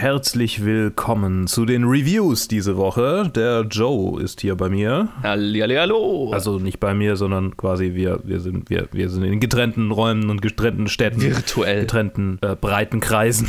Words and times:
Herzlich 0.00 0.64
willkommen 0.64 1.46
zu 1.46 1.66
den 1.66 1.84
Reviews 1.84 2.48
diese 2.48 2.78
Woche. 2.78 3.30
Der 3.36 3.66
Joe 3.70 4.18
ist 4.22 4.40
hier 4.40 4.54
bei 4.54 4.70
mir. 4.70 5.10
Hallihallo. 5.22 6.30
Also 6.32 6.58
nicht 6.58 6.80
bei 6.80 6.94
mir, 6.94 7.16
sondern 7.16 7.54
quasi 7.58 7.92
wir, 7.92 8.20
wir, 8.24 8.40
sind, 8.40 8.70
wir, 8.70 8.88
wir 8.92 9.10
sind 9.10 9.24
in 9.24 9.40
getrennten 9.40 9.90
Räumen 9.90 10.30
und 10.30 10.40
getrennten 10.40 10.88
Städten. 10.88 11.20
Virtuell. 11.20 11.82
Getrennten 11.82 12.38
äh, 12.40 12.56
breiten 12.56 13.00
Kreisen. 13.00 13.46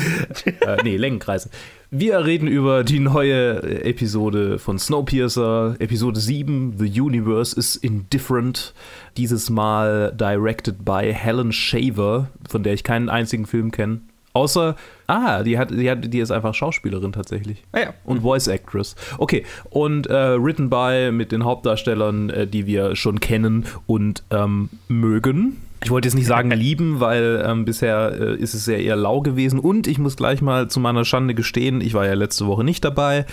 äh, 0.46 0.78
nee, 0.82 0.96
Längenkreisen. 0.96 1.50
Wir 1.90 2.24
reden 2.24 2.48
über 2.48 2.84
die 2.84 2.98
neue 2.98 3.62
Episode 3.84 4.58
von 4.58 4.78
Snowpiercer, 4.78 5.76
Episode 5.78 6.18
7, 6.18 6.76
The 6.78 7.02
Universe 7.02 7.54
is 7.54 7.76
Indifferent. 7.76 8.72
Dieses 9.18 9.50
Mal 9.50 10.10
directed 10.18 10.86
by 10.86 11.12
Helen 11.12 11.52
Shaver, 11.52 12.30
von 12.48 12.62
der 12.62 12.72
ich 12.72 12.82
keinen 12.82 13.10
einzigen 13.10 13.44
Film 13.44 13.70
kenne. 13.70 14.00
Außer, 14.34 14.76
ah, 15.06 15.42
die, 15.42 15.58
hat, 15.58 15.70
die, 15.70 15.90
hat, 15.90 16.12
die 16.12 16.18
ist 16.18 16.30
einfach 16.30 16.54
Schauspielerin 16.54 17.12
tatsächlich. 17.12 17.64
Ah 17.72 17.80
ja. 17.80 17.94
Und 18.04 18.22
Voice 18.22 18.48
Actress. 18.48 18.96
Okay, 19.18 19.44
und 19.70 20.06
äh, 20.06 20.34
written 20.42 20.70
by 20.70 21.10
mit 21.12 21.32
den 21.32 21.44
Hauptdarstellern, 21.44 22.30
äh, 22.30 22.46
die 22.46 22.66
wir 22.66 22.96
schon 22.96 23.20
kennen 23.20 23.66
und 23.86 24.22
ähm, 24.30 24.70
mögen. 24.88 25.58
Ich 25.84 25.90
wollte 25.90 26.08
jetzt 26.08 26.14
nicht 26.14 26.26
sagen 26.26 26.50
lieben, 26.52 27.00
weil 27.00 27.44
ähm, 27.46 27.64
bisher 27.64 28.12
äh, 28.18 28.36
ist 28.36 28.54
es 28.54 28.66
ja 28.66 28.76
eher 28.76 28.96
lau 28.96 29.20
gewesen. 29.20 29.58
Und 29.58 29.86
ich 29.86 29.98
muss 29.98 30.16
gleich 30.16 30.40
mal 30.40 30.68
zu 30.68 30.80
meiner 30.80 31.04
Schande 31.04 31.34
gestehen, 31.34 31.80
ich 31.80 31.94
war 31.94 32.06
ja 32.06 32.14
letzte 32.14 32.46
Woche 32.46 32.64
nicht 32.64 32.84
dabei. 32.84 33.26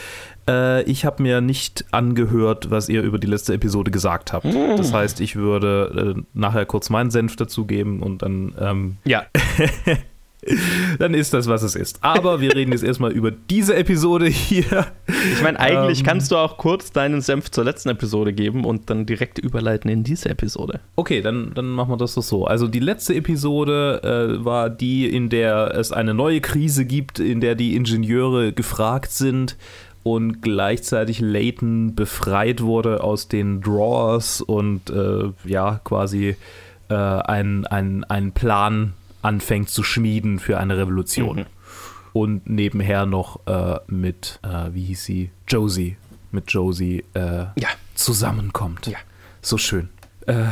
Äh, 0.47 0.83
ich 0.83 1.05
habe 1.05 1.23
mir 1.23 1.41
nicht 1.41 1.85
angehört, 1.91 2.71
was 2.71 2.89
ihr 2.89 3.03
über 3.03 3.19
die 3.19 3.27
letzte 3.27 3.53
Episode 3.53 3.91
gesagt 3.91 4.33
habt. 4.33 4.45
Mm. 4.45 4.77
Das 4.77 4.91
heißt, 4.93 5.21
ich 5.21 5.35
würde 5.35 6.15
äh, 6.17 6.21
nachher 6.33 6.65
kurz 6.65 6.89
meinen 6.89 7.11
Senf 7.11 7.35
dazugeben 7.35 8.01
und 8.01 8.21
dann 8.21 8.53
ähm, 8.59 8.97
Ja. 9.05 9.25
dann 10.99 11.13
ist 11.13 11.33
das, 11.33 11.47
was 11.47 11.63
es 11.63 11.75
ist. 11.75 11.99
Aber 12.01 12.39
wir 12.39 12.55
reden 12.55 12.71
jetzt 12.71 12.83
erstmal 12.83 13.11
über 13.11 13.31
diese 13.31 13.75
Episode 13.75 14.27
hier. 14.27 14.87
Ich 15.33 15.41
meine, 15.41 15.59
eigentlich 15.59 15.99
Ähm. 15.99 16.05
kannst 16.05 16.31
du 16.31 16.37
auch 16.37 16.57
kurz 16.57 16.91
deinen 16.91 17.21
Senf 17.21 17.51
zur 17.51 17.65
letzten 17.65 17.89
Episode 17.89 18.31
geben 18.33 18.63
und 18.63 18.89
dann 18.89 19.05
direkt 19.05 19.37
überleiten 19.37 19.89
in 19.89 20.03
diese 20.03 20.29
Episode. 20.29 20.79
Okay, 20.95 21.21
dann, 21.21 21.51
dann 21.55 21.69
machen 21.69 21.91
wir 21.91 21.97
das 21.97 22.15
doch 22.15 22.23
so. 22.23 22.45
Also 22.45 22.67
die 22.67 22.79
letzte 22.79 23.15
Episode 23.15 24.01
äh, 24.39 24.45
war 24.45 24.69
die, 24.69 25.07
in 25.13 25.29
der 25.29 25.75
es 25.75 25.91
eine 25.91 26.13
neue 26.13 26.39
Krise 26.41 26.85
gibt, 26.85 27.19
in 27.19 27.41
der 27.41 27.55
die 27.55 27.75
Ingenieure 27.75 28.53
gefragt 28.53 29.11
sind 29.11 29.57
und 30.03 30.41
gleichzeitig 30.41 31.19
Layton 31.19 31.95
befreit 31.95 32.61
wurde 32.61 33.03
aus 33.03 33.27
den 33.27 33.59
Drawers 33.61 34.41
und 34.41 34.89
äh, 34.89 35.31
ja, 35.43 35.81
quasi 35.83 36.37
äh, 36.87 36.93
einen 36.93 37.65
ein 38.05 38.31
Plan 38.31 38.93
anfängt 39.21 39.69
zu 39.69 39.83
schmieden 39.83 40.39
für 40.39 40.57
eine 40.59 40.77
Revolution. 40.77 41.37
Mhm. 41.39 41.45
Und 42.11 42.49
nebenher 42.49 43.05
noch 43.05 43.45
äh, 43.45 43.79
mit, 43.87 44.39
äh, 44.43 44.73
wie 44.73 44.83
hieß 44.85 45.03
sie? 45.03 45.31
Josie. 45.47 45.97
Mit 46.31 46.51
Josie 46.51 47.03
äh, 47.13 47.45
Ja. 47.55 47.69
zusammenkommt. 47.95 48.87
Ja. 48.87 48.97
So 49.41 49.57
schön. 49.57 49.89
Äh, 50.27 50.43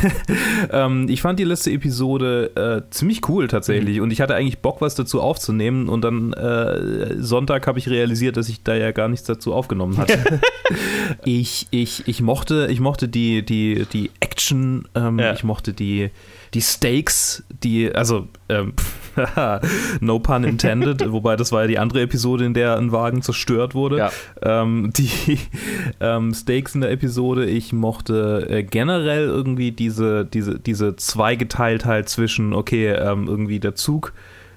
ähm, 0.72 1.06
ich 1.08 1.22
fand 1.22 1.38
die 1.38 1.44
letzte 1.44 1.70
Episode 1.70 2.50
äh, 2.86 2.90
ziemlich 2.90 3.28
cool 3.28 3.46
tatsächlich 3.48 4.00
und 4.00 4.10
ich 4.10 4.20
hatte 4.20 4.34
eigentlich 4.34 4.58
Bock, 4.58 4.80
was 4.80 4.94
dazu 4.94 5.20
aufzunehmen 5.20 5.88
und 5.88 6.02
dann 6.02 6.32
äh, 6.32 7.16
Sonntag 7.22 7.66
habe 7.66 7.78
ich 7.78 7.88
realisiert, 7.88 8.36
dass 8.36 8.48
ich 8.48 8.62
da 8.62 8.74
ja 8.74 8.90
gar 8.92 9.08
nichts 9.08 9.26
dazu 9.26 9.52
aufgenommen 9.54 9.98
hatte. 9.98 10.40
ich, 11.24 11.66
ich, 11.70 12.08
ich 12.08 12.22
mochte, 12.22 12.68
ich 12.70 12.80
mochte 12.80 13.08
die, 13.08 13.44
die, 13.44 13.86
die 13.92 14.10
Action, 14.20 14.88
ähm, 14.94 15.18
Ja. 15.18 15.32
ich 15.32 15.44
mochte 15.44 15.72
die, 15.72 16.10
die 16.54 16.60
Stakes, 16.62 17.44
die, 17.62 17.94
also 17.94 18.28
ähm, 18.48 18.72
no 20.00 20.18
pun 20.18 20.44
intended, 20.44 21.04
wobei 21.12 21.36
das 21.36 21.52
war 21.52 21.62
ja 21.62 21.66
die 21.66 21.78
andere 21.78 22.02
Episode, 22.02 22.44
in 22.44 22.54
der 22.54 22.76
ein 22.76 22.92
Wagen 22.92 23.22
zerstört 23.22 23.74
wurde. 23.74 23.98
Ja. 23.98 24.10
Ähm, 24.42 24.92
die 24.96 25.38
ähm, 26.00 26.34
Stakes 26.34 26.74
in 26.74 26.80
der 26.80 26.90
Episode, 26.90 27.46
ich 27.46 27.72
mochte 27.72 28.46
äh, 28.48 28.62
generell 28.62 29.26
irgendwie 29.26 29.72
diese, 29.72 30.24
diese, 30.24 30.58
diese 30.58 30.96
Zweigeteiltheit 30.96 32.08
zwischen, 32.08 32.52
okay, 32.52 32.88
ähm, 32.88 33.26
irgendwie 33.28 33.60
der 33.60 33.74
Zug 33.74 34.12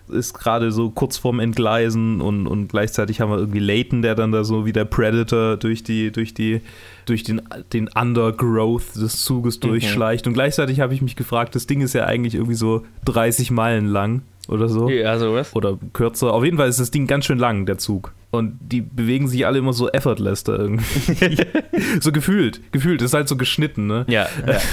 ist 0.08 0.34
gerade 0.34 0.72
so 0.72 0.90
kurz 0.90 1.18
vorm 1.18 1.40
Entgleisen 1.40 2.22
und, 2.22 2.48
und 2.48 2.68
gleichzeitig 2.68 3.22
haben 3.22 3.32
wir 3.32 3.40
irgendwie 3.40 3.60
Layton, 3.60 4.02
der 4.02 4.16
dann 4.16 4.32
da 4.32 4.44
so 4.44 4.66
wie 4.66 4.74
der 4.74 4.86
Predator 4.86 5.58
durch 5.58 5.84
die, 5.84 6.12
durch 6.12 6.34
die, 6.34 6.62
durch 7.06 7.24
den, 7.24 7.42
den 7.74 7.88
Undergrowth 7.88 8.96
des 8.96 9.24
Zuges 9.24 9.60
durchschleicht. 9.60 10.28
Und 10.28 10.34
gleichzeitig 10.34 10.80
habe 10.80 10.94
ich 10.94 11.02
mich 11.02 11.16
gefragt, 11.16 11.56
das 11.56 11.68
Ding 11.68 11.82
ist 11.82 11.94
ja 11.94 12.06
eigentlich 12.06 12.36
irgendwie 12.36 12.56
so 12.56 12.86
30 13.06 13.52
Meilen 13.52 13.88
lang 13.88 14.22
oder 14.50 14.68
so 14.70 14.90
Ja, 14.90 15.18
sowas. 15.18 15.56
oder 15.56 15.78
kürzer. 15.94 16.34
Auf 16.34 16.44
jeden 16.44 16.58
Fall 16.58 16.68
ist 16.70 16.80
das 16.80 16.92
Ding 16.92 17.08
ganz 17.08 17.26
schön 17.26 17.38
lang, 17.40 17.66
der 17.66 17.78
Zug. 17.78 18.14
Und 18.32 18.58
die 18.62 18.82
bewegen 18.82 19.28
sich 19.28 19.46
alle 19.46 19.60
immer 19.60 19.74
so 19.74 19.90
effortless 19.90 20.44
da 20.44 20.56
irgendwie. 20.58 21.38
so 22.02 22.12
gefühlt. 22.12 22.62
Gefühlt. 22.72 23.02
Das 23.02 23.08
ist 23.12 23.14
halt 23.14 23.28
so 23.30 23.38
geschnitten, 23.38 23.88
ne? 23.88 24.06
Ja, 24.10 24.28
ja. 24.48 24.60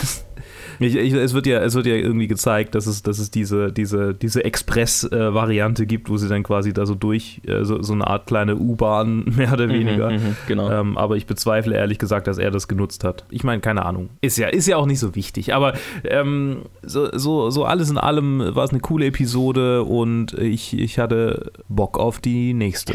Ich, 0.78 0.96
ich, 0.96 1.12
es, 1.12 1.34
wird 1.34 1.46
ja, 1.46 1.60
es 1.60 1.74
wird 1.74 1.86
ja 1.86 1.94
irgendwie 1.94 2.26
gezeigt, 2.26 2.74
dass 2.74 2.86
es, 2.86 3.02
dass 3.02 3.18
es 3.18 3.30
diese, 3.30 3.72
diese, 3.72 4.14
diese 4.14 4.44
Express-Variante 4.44 5.86
gibt, 5.86 6.08
wo 6.08 6.16
sie 6.16 6.28
dann 6.28 6.42
quasi 6.42 6.72
da 6.72 6.86
so 6.86 6.94
durch, 6.94 7.40
äh, 7.46 7.64
so, 7.64 7.82
so 7.82 7.92
eine 7.92 8.06
Art 8.06 8.26
kleine 8.26 8.56
U-Bahn, 8.56 9.24
mehr 9.36 9.52
oder 9.52 9.68
weniger. 9.68 10.10
Mhm, 10.10 10.16
mhm, 10.16 10.36
genau. 10.46 10.70
Ähm, 10.70 10.98
aber 10.98 11.16
ich 11.16 11.26
bezweifle 11.26 11.74
ehrlich 11.74 11.98
gesagt, 11.98 12.26
dass 12.26 12.38
er 12.38 12.50
das 12.50 12.68
genutzt 12.68 13.04
hat. 13.04 13.24
Ich 13.30 13.44
meine, 13.44 13.60
keine 13.60 13.84
Ahnung. 13.84 14.10
Ist 14.20 14.38
ja, 14.38 14.48
ist 14.48 14.66
ja 14.66 14.76
auch 14.76 14.86
nicht 14.86 15.00
so 15.00 15.14
wichtig. 15.14 15.54
Aber 15.54 15.74
ähm, 16.04 16.62
so, 16.82 17.08
so, 17.16 17.50
so 17.50 17.64
alles 17.64 17.90
in 17.90 17.98
allem 17.98 18.54
war 18.54 18.64
es 18.64 18.70
eine 18.70 18.80
coole 18.80 19.06
Episode 19.06 19.82
und 19.82 20.32
ich, 20.34 20.78
ich 20.78 20.98
hatte 20.98 21.52
Bock 21.68 21.98
auf 21.98 22.20
die 22.20 22.54
nächste, 22.54 22.94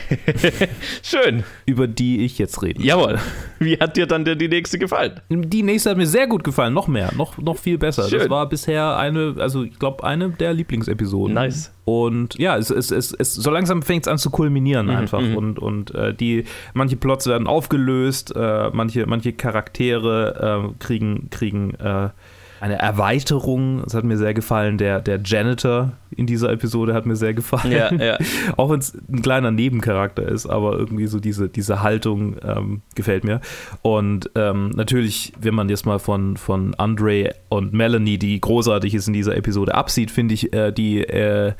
Schön. 1.03 1.43
über 1.65 1.87
die 1.87 2.25
ich 2.25 2.37
jetzt 2.37 2.61
rede. 2.61 2.81
Jawohl. 2.81 3.19
Wie 3.59 3.77
hat 3.77 3.97
dir 3.97 4.07
dann 4.07 4.25
der, 4.25 4.35
die 4.35 4.47
nächste 4.47 4.77
gefallen? 4.77 5.19
Die 5.29 5.63
nächste 5.63 5.91
hat 5.91 5.97
mir 5.97 6.07
sehr 6.07 6.27
gut 6.27 6.43
gefallen, 6.43 6.73
noch 6.73 6.87
mehr, 6.87 7.11
noch, 7.15 7.37
noch 7.37 7.57
viel 7.67 7.77
besser. 7.77 8.03
Das 8.03 8.11
Schön. 8.11 8.29
war 8.29 8.47
bisher 8.47 8.95
eine, 8.95 9.35
also 9.39 9.63
ich 9.63 9.77
glaube, 9.77 10.03
eine 10.05 10.29
der 10.29 10.53
Lieblingsepisoden. 10.53 11.33
Nice. 11.33 11.73
Und 11.83 12.39
ja, 12.39 12.55
es, 12.57 12.69
es, 12.69 12.91
es, 12.91 13.11
es 13.11 13.33
so 13.33 13.51
langsam 13.51 13.81
fängt 13.81 14.05
es 14.05 14.07
an 14.07 14.17
zu 14.17 14.29
kulminieren 14.29 14.89
einfach. 14.89 15.19
mhm. 15.19 15.35
Und, 15.35 15.59
und 15.59 15.93
äh, 15.93 16.13
die, 16.13 16.45
manche 16.73 16.95
Plots 16.95 17.27
werden 17.27 17.45
aufgelöst, 17.45 18.33
äh, 18.35 18.69
manche, 18.71 19.05
manche 19.05 19.33
Charaktere 19.33 20.69
äh, 20.71 20.83
kriegen, 20.83 21.29
kriegen 21.29 21.73
äh, 21.75 22.09
eine 22.59 22.79
Erweiterung. 22.79 23.81
Das 23.83 23.93
hat 23.93 24.03
mir 24.03 24.17
sehr 24.17 24.33
gefallen. 24.33 24.77
Der, 24.77 25.01
der 25.01 25.19
Janitor 25.23 25.93
in 26.11 26.25
dieser 26.25 26.51
Episode 26.51 26.93
hat 26.93 27.05
mir 27.05 27.15
sehr 27.15 27.33
gefallen. 27.33 27.71
Ja, 27.71 27.93
ja. 27.93 28.17
Auch 28.57 28.69
wenn 28.69 28.79
es 28.79 28.93
ein 28.93 29.21
kleiner 29.21 29.51
Nebencharakter 29.51 30.27
ist, 30.27 30.45
aber 30.45 30.77
irgendwie 30.77 31.07
so 31.07 31.19
diese, 31.19 31.49
diese 31.49 31.83
Haltung 31.83 32.37
ähm, 32.43 32.81
gefällt 32.95 33.23
mir. 33.23 33.41
Und 33.81 34.29
ähm, 34.35 34.69
natürlich, 34.69 35.33
wenn 35.39 35.55
man 35.55 35.69
jetzt 35.69 35.85
mal 35.85 35.99
von, 35.99 36.37
von 36.37 36.73
Andre 36.75 37.35
und 37.49 37.73
Melanie, 37.73 38.17
die 38.17 38.39
großartig 38.39 38.93
ist 38.95 39.07
in 39.07 39.13
dieser 39.13 39.35
Episode, 39.35 39.75
absieht, 39.75 40.11
finde 40.11 40.33
ich 40.33 40.53
äh, 40.53 40.71
die, 40.71 41.03
äh, 41.03 41.53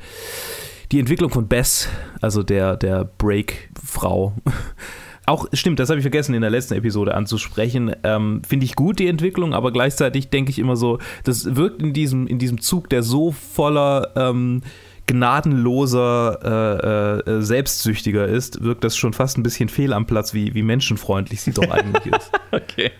die 0.92 0.98
Entwicklung 1.00 1.30
von 1.30 1.48
Bess, 1.48 1.88
also 2.20 2.42
der, 2.42 2.76
der 2.76 3.04
Break-Frau. 3.04 4.32
Auch 5.28 5.46
stimmt, 5.52 5.78
das 5.78 5.90
habe 5.90 5.98
ich 5.98 6.04
vergessen 6.04 6.34
in 6.34 6.40
der 6.40 6.48
letzten 6.48 6.72
Episode 6.72 7.14
anzusprechen. 7.14 7.94
Ähm, 8.02 8.40
Finde 8.48 8.64
ich 8.64 8.74
gut 8.74 8.98
die 8.98 9.08
Entwicklung, 9.08 9.52
aber 9.52 9.72
gleichzeitig 9.72 10.30
denke 10.30 10.50
ich 10.50 10.58
immer 10.58 10.74
so, 10.74 11.00
das 11.24 11.54
wirkt 11.54 11.82
in 11.82 11.92
diesem, 11.92 12.26
in 12.26 12.38
diesem 12.38 12.62
Zug, 12.62 12.88
der 12.88 13.02
so 13.02 13.32
voller 13.32 14.12
ähm, 14.16 14.62
gnadenloser, 15.08 17.24
äh, 17.26 17.30
äh, 17.30 17.42
selbstsüchtiger 17.42 18.28
ist, 18.28 18.62
wirkt 18.62 18.84
das 18.84 18.96
schon 18.96 19.12
fast 19.12 19.38
ein 19.38 19.42
bisschen 19.42 19.68
fehl 19.68 19.92
am 19.92 20.06
Platz, 20.06 20.34
wie, 20.34 20.54
wie 20.54 20.62
menschenfreundlich 20.62 21.40
sie 21.40 21.52
doch 21.52 21.70
eigentlich 21.70 22.06
ist. 22.06 22.30
Okay. 22.50 22.92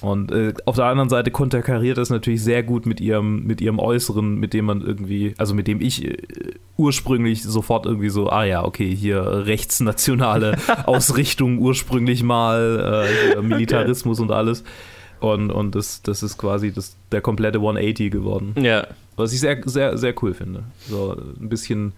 Und 0.00 0.32
äh, 0.32 0.52
auf 0.64 0.76
der 0.76 0.86
anderen 0.86 1.08
Seite 1.08 1.30
konterkariert 1.30 1.96
das 1.96 2.10
natürlich 2.10 2.42
sehr 2.42 2.64
gut 2.64 2.86
mit 2.86 3.00
ihrem, 3.00 3.44
mit 3.44 3.60
ihrem 3.60 3.78
Äußeren, 3.78 4.34
mit 4.34 4.52
dem 4.52 4.64
man 4.64 4.80
irgendwie, 4.80 5.34
also 5.38 5.54
mit 5.54 5.68
dem 5.68 5.80
ich 5.80 6.04
äh, 6.04 6.16
ursprünglich 6.76 7.44
sofort 7.44 7.86
irgendwie 7.86 8.08
so, 8.08 8.28
ah 8.28 8.44
ja, 8.44 8.64
okay, 8.64 8.94
hier 8.94 9.46
rechtsnationale 9.46 10.56
Ausrichtung 10.86 11.58
ursprünglich 11.58 12.24
mal, 12.24 13.06
äh, 13.36 13.42
Militarismus 13.42 14.18
und 14.18 14.32
alles. 14.32 14.64
Und, 15.20 15.50
und 15.50 15.74
das, 15.74 16.02
das 16.02 16.22
ist 16.22 16.38
quasi 16.38 16.72
das, 16.72 16.96
der 17.12 17.20
komplette 17.20 17.58
180 17.58 18.10
geworden. 18.10 18.54
Ja. 18.60 18.86
Was 19.16 19.32
ich 19.32 19.40
sehr, 19.40 19.60
sehr, 19.64 19.96
sehr 19.96 20.14
cool 20.22 20.34
finde. 20.34 20.64
So 20.88 21.16
ein 21.16 21.48
bisschen, 21.48 21.92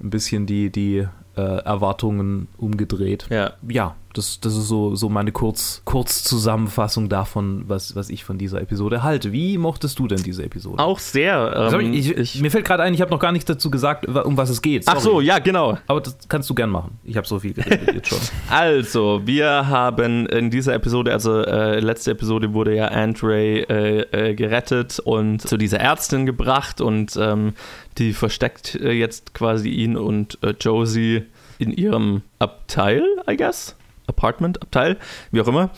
ein 0.00 0.10
bisschen 0.10 0.46
die, 0.46 0.70
die 0.70 1.06
äh, 1.36 1.40
Erwartungen 1.40 2.48
umgedreht. 2.58 3.26
Ja. 3.30 3.52
Ja, 3.68 3.94
das, 4.16 4.40
das 4.40 4.56
ist 4.56 4.68
so, 4.68 4.94
so 4.94 5.08
meine 5.08 5.30
Kurz, 5.30 5.82
Kurzzusammenfassung 5.84 7.08
davon, 7.08 7.64
was, 7.66 7.94
was 7.96 8.08
ich 8.08 8.24
von 8.24 8.38
dieser 8.38 8.60
Episode 8.62 9.02
halte. 9.02 9.32
Wie 9.32 9.58
mochtest 9.58 9.98
du 9.98 10.08
denn 10.08 10.22
diese 10.22 10.42
Episode? 10.42 10.82
Auch 10.82 10.98
sehr. 10.98 11.70
Ähm, 11.72 11.92
ich, 11.92 12.16
ich, 12.16 12.40
mir 12.40 12.50
fällt 12.50 12.64
gerade 12.64 12.82
ein, 12.82 12.94
ich 12.94 13.00
habe 13.00 13.10
noch 13.10 13.20
gar 13.20 13.32
nichts 13.32 13.46
dazu 13.46 13.70
gesagt, 13.70 14.06
um 14.06 14.36
was 14.36 14.48
es 14.48 14.62
geht. 14.62 14.84
ach 14.86 14.98
so, 15.00 15.12
Sorry. 15.12 15.26
ja, 15.26 15.38
genau. 15.38 15.76
Aber 15.86 16.00
das 16.00 16.16
kannst 16.28 16.48
du 16.48 16.54
gern 16.54 16.70
machen. 16.70 16.98
Ich 17.04 17.16
habe 17.16 17.26
so 17.26 17.38
viel 17.38 17.52
geredet 17.52 17.88
jetzt 17.94 18.08
schon. 18.08 18.18
Also, 18.48 19.20
wir 19.24 19.68
haben 19.68 20.26
in 20.26 20.50
dieser 20.50 20.74
Episode, 20.74 21.12
also 21.12 21.42
äh, 21.42 21.80
letzte 21.80 22.12
Episode 22.12 22.54
wurde 22.54 22.74
ja 22.74 22.88
Andre 22.88 23.68
äh, 23.68 24.30
äh, 24.30 24.34
gerettet 24.34 24.98
und 25.00 25.42
zu 25.42 25.56
dieser 25.58 25.80
Ärztin 25.80 26.24
gebracht 26.24 26.80
und 26.80 27.16
ähm, 27.16 27.52
die 27.98 28.12
versteckt 28.12 28.74
äh, 28.76 28.92
jetzt 28.92 29.34
quasi 29.34 29.68
ihn 29.68 29.96
und 29.96 30.38
äh, 30.42 30.54
Josie 30.58 31.25
in 31.58 31.72
ihrem 31.72 32.22
Abteil, 32.38 33.02
I 33.28 33.36
guess. 33.36 33.76
Apartment, 34.06 34.62
Abteil, 34.62 34.96
wie 35.32 35.40
auch 35.40 35.48
immer. 35.48 35.70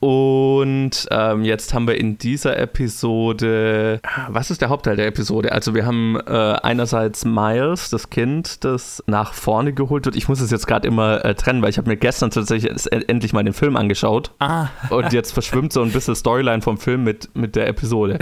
Und 0.00 1.08
ähm, 1.10 1.44
jetzt 1.44 1.72
haben 1.72 1.86
wir 1.88 1.98
in 1.98 2.18
dieser 2.18 2.58
Episode, 2.58 4.00
was 4.28 4.50
ist 4.50 4.60
der 4.60 4.68
Hauptteil 4.68 4.96
der 4.96 5.06
Episode? 5.06 5.50
Also 5.52 5.74
wir 5.74 5.86
haben 5.86 6.18
äh, 6.26 6.30
einerseits 6.62 7.24
Miles, 7.24 7.88
das 7.88 8.10
Kind, 8.10 8.64
das 8.64 9.02
nach 9.06 9.32
vorne 9.32 9.72
geholt 9.72 10.04
wird. 10.04 10.14
Ich 10.14 10.28
muss 10.28 10.42
es 10.42 10.50
jetzt 10.50 10.66
gerade 10.66 10.86
immer 10.86 11.24
äh, 11.24 11.34
trennen, 11.34 11.62
weil 11.62 11.70
ich 11.70 11.78
habe 11.78 11.88
mir 11.88 11.96
gestern 11.96 12.30
tatsächlich 12.30 12.70
endlich 12.92 13.32
mal 13.32 13.44
den 13.44 13.54
Film 13.54 13.76
angeschaut. 13.76 14.32
Ah, 14.40 14.66
Und 14.90 15.14
jetzt 15.14 15.32
verschwimmt 15.32 15.72
so 15.72 15.80
ein 15.80 15.90
bisschen 15.90 16.14
Storyline 16.14 16.60
vom 16.60 16.76
Film 16.76 17.02
mit, 17.02 17.34
mit 17.34 17.56
der 17.56 17.66
Episode. 17.66 18.18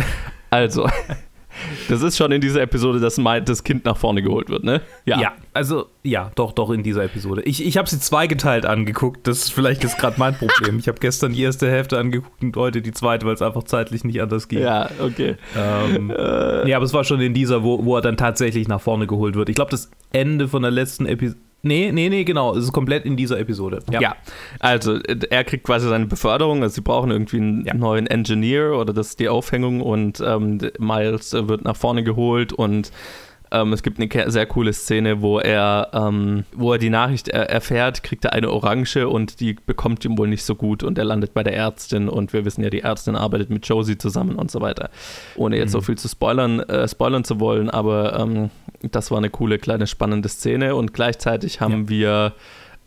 Also, 0.50 0.88
das 1.88 2.02
ist 2.02 2.16
schon 2.16 2.32
in 2.32 2.40
dieser 2.40 2.62
Episode, 2.62 3.00
dass 3.00 3.20
das 3.44 3.64
Kind 3.64 3.84
nach 3.84 3.96
vorne 3.96 4.22
geholt 4.22 4.49
wird, 4.49 4.64
ne? 4.64 4.81
ja. 5.20 5.32
also 5.52 5.87
ja, 6.02 6.31
doch, 6.34 6.52
doch 6.52 6.70
in 6.70 6.82
dieser 6.82 7.04
Episode. 7.04 7.43
Ich, 7.43 7.64
ich 7.64 7.76
habe 7.76 7.88
sie 7.88 8.00
zweigeteilt 8.00 8.66
angeguckt. 8.66 9.26
Das 9.26 9.38
ist 9.38 9.52
vielleicht 9.52 9.84
ist 9.84 9.99
gerade 9.99 10.19
mein 10.19 10.34
Problem. 10.37 10.78
Ich 10.78 10.88
habe 10.88 10.99
gestern 10.99 11.32
die 11.32 11.43
erste 11.43 11.70
Hälfte 11.70 11.99
angeguckt 11.99 12.43
und 12.43 12.56
heute 12.56 12.82
die 12.82 12.93
zweite, 12.93 13.26
weil 13.26 13.34
es 13.34 13.43
einfach 13.43 13.62
zeitlich 13.64 14.02
nicht 14.02 14.20
anders 14.20 14.49
ging. 14.49 14.60
Ja, 14.60 14.90
okay. 15.00 15.37
Ähm, 15.56 16.12
ja, 16.66 16.76
aber 16.76 16.84
es 16.84 16.93
war 16.93 17.04
schon 17.04 17.20
in 17.20 17.34
dieser, 17.34 17.62
wo, 17.62 17.84
wo 17.84 17.96
er 17.96 18.02
dann 18.02 18.16
tatsächlich 18.16 18.66
nach 18.69 18.81
vorne 18.81 19.06
geholt 19.06 19.37
wird. 19.37 19.48
Ich 19.48 19.55
glaube, 19.55 19.70
das 19.70 19.90
Ende 20.12 20.48
von 20.48 20.62
der 20.62 20.70
letzten 20.70 21.06
Episode. 21.06 21.38
Nee, 21.62 21.93
nee, 21.93 22.09
nee, 22.09 22.25
genau. 22.25 22.56
Es 22.56 22.64
ist 22.64 22.73
komplett 22.73 23.05
in 23.05 23.17
dieser 23.17 23.38
Episode. 23.38 23.79
Ja. 23.91 24.17
also 24.59 24.97
äh, 24.97 25.17
er 25.31 25.44
kriegt 25.44 25.64
quasi 25.64 25.88
seine 25.88 26.06
Beförderung. 26.06 26.62
Also 26.62 26.75
sie 26.76 26.81
brauchen 26.81 27.11
irgendwie 27.11 27.37
einen 27.38 27.64
Ja. 27.64 27.75
neuen 27.75 28.06
Engineer 28.09 28.73
oder 28.76 28.93
das 28.93 29.11
ist 29.11 29.20
die 29.20 29.29
Aufhängung 29.29 29.81
und 29.81 30.20
ähm, 30.20 30.59
Miles 30.79 31.32
äh, 31.35 31.49
wird 31.49 31.62
nach 31.64 31.76
vorne 31.76 32.03
geholt 32.03 32.53
und 32.53 32.91
ähm, 33.52 33.72
es 33.72 33.82
gibt 33.82 34.00
eine 34.00 34.31
sehr 34.31 34.46
coole 34.46 34.72
Szene, 34.72 35.20
wo 35.20 35.38
er, 35.38 35.90
ähm, 35.93 36.44
wo 36.54 36.72
er 36.72 36.78
die 36.78 36.90
Nachricht 36.90 37.28
er 37.28 37.50
erfährt, 37.50 38.02
kriegt 38.02 38.25
er 38.25 38.32
eine 38.32 38.50
Orange 38.50 39.06
und 39.06 39.40
die 39.40 39.54
bekommt 39.54 40.04
ihm 40.04 40.16
wohl 40.16 40.28
nicht 40.28 40.43
so 40.43 40.54
gut 40.54 40.82
und 40.82 40.96
er 40.99 41.04
landet 41.04 41.34
bei 41.34 41.43
der 41.43 41.54
Ärztin 41.54 42.08
und 42.08 42.32
wir 42.32 42.44
wissen 42.44 42.64
ja, 42.64 42.70
die 42.70 42.81
Ärztin 42.81 43.14
arbeitet 43.14 43.50
mit 43.50 43.66
Josie 43.66 43.99
zusammen 43.99 44.37
und 44.37 44.50
so 44.50 44.60
weiter. 44.60 44.90
Ohne 45.37 45.58
jetzt 45.58 45.72
so 45.72 45.82
viel 45.82 45.99
zu 45.99 46.08
spoilern, 46.08 46.60
äh, 46.60 46.88
spoilern 46.88 47.25
zu 47.25 47.38
wollen, 47.40 47.69
aber 47.69 48.19
ähm, 48.19 48.50
das 48.90 49.10
war 49.10 49.19
eine 49.19 49.31
coole, 49.31 49.58
kleine, 49.58 49.87
spannende 49.87 50.28
Szene 50.28 50.75
und 50.75 50.94
gleichzeitig 50.94 51.60
haben 51.60 51.88
wir 51.88 52.32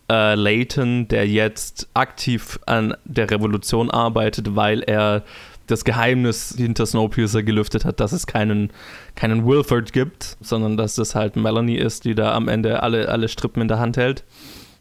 äh, 0.10 0.36
Layton, 0.36 1.08
der 1.08 1.28
jetzt 1.28 1.90
aktiv 1.94 2.60
an 2.66 2.96
der 3.06 3.30
Revolution 3.30 3.92
arbeitet, 3.92 4.56
weil 4.56 4.82
er 4.82 5.24
das 5.68 5.86
Geheimnis 5.86 6.54
hinter 6.58 6.86
Snowpiercer 6.86 7.44
gelüftet 7.44 7.86
hat, 7.86 8.00
dass 8.00 8.12
es 8.12 8.28
keinen, 8.28 8.72
keinen 9.16 9.46
Wilford 9.46 9.94
gibt, 9.94 10.38
sondern 10.42 10.78
dass 10.78 10.98
es 10.98 11.16
halt 11.16 11.36
Melanie 11.36 11.78
ist, 11.78 12.06
die 12.06 12.16
da 12.16 12.34
am 12.34 12.48
Ende 12.48 12.84
alle, 12.84 13.10
alle 13.10 13.28
Strippen 13.28 13.62
in 13.62 13.68
der 13.68 13.80
Hand 13.80 13.98
hält. 13.98 14.24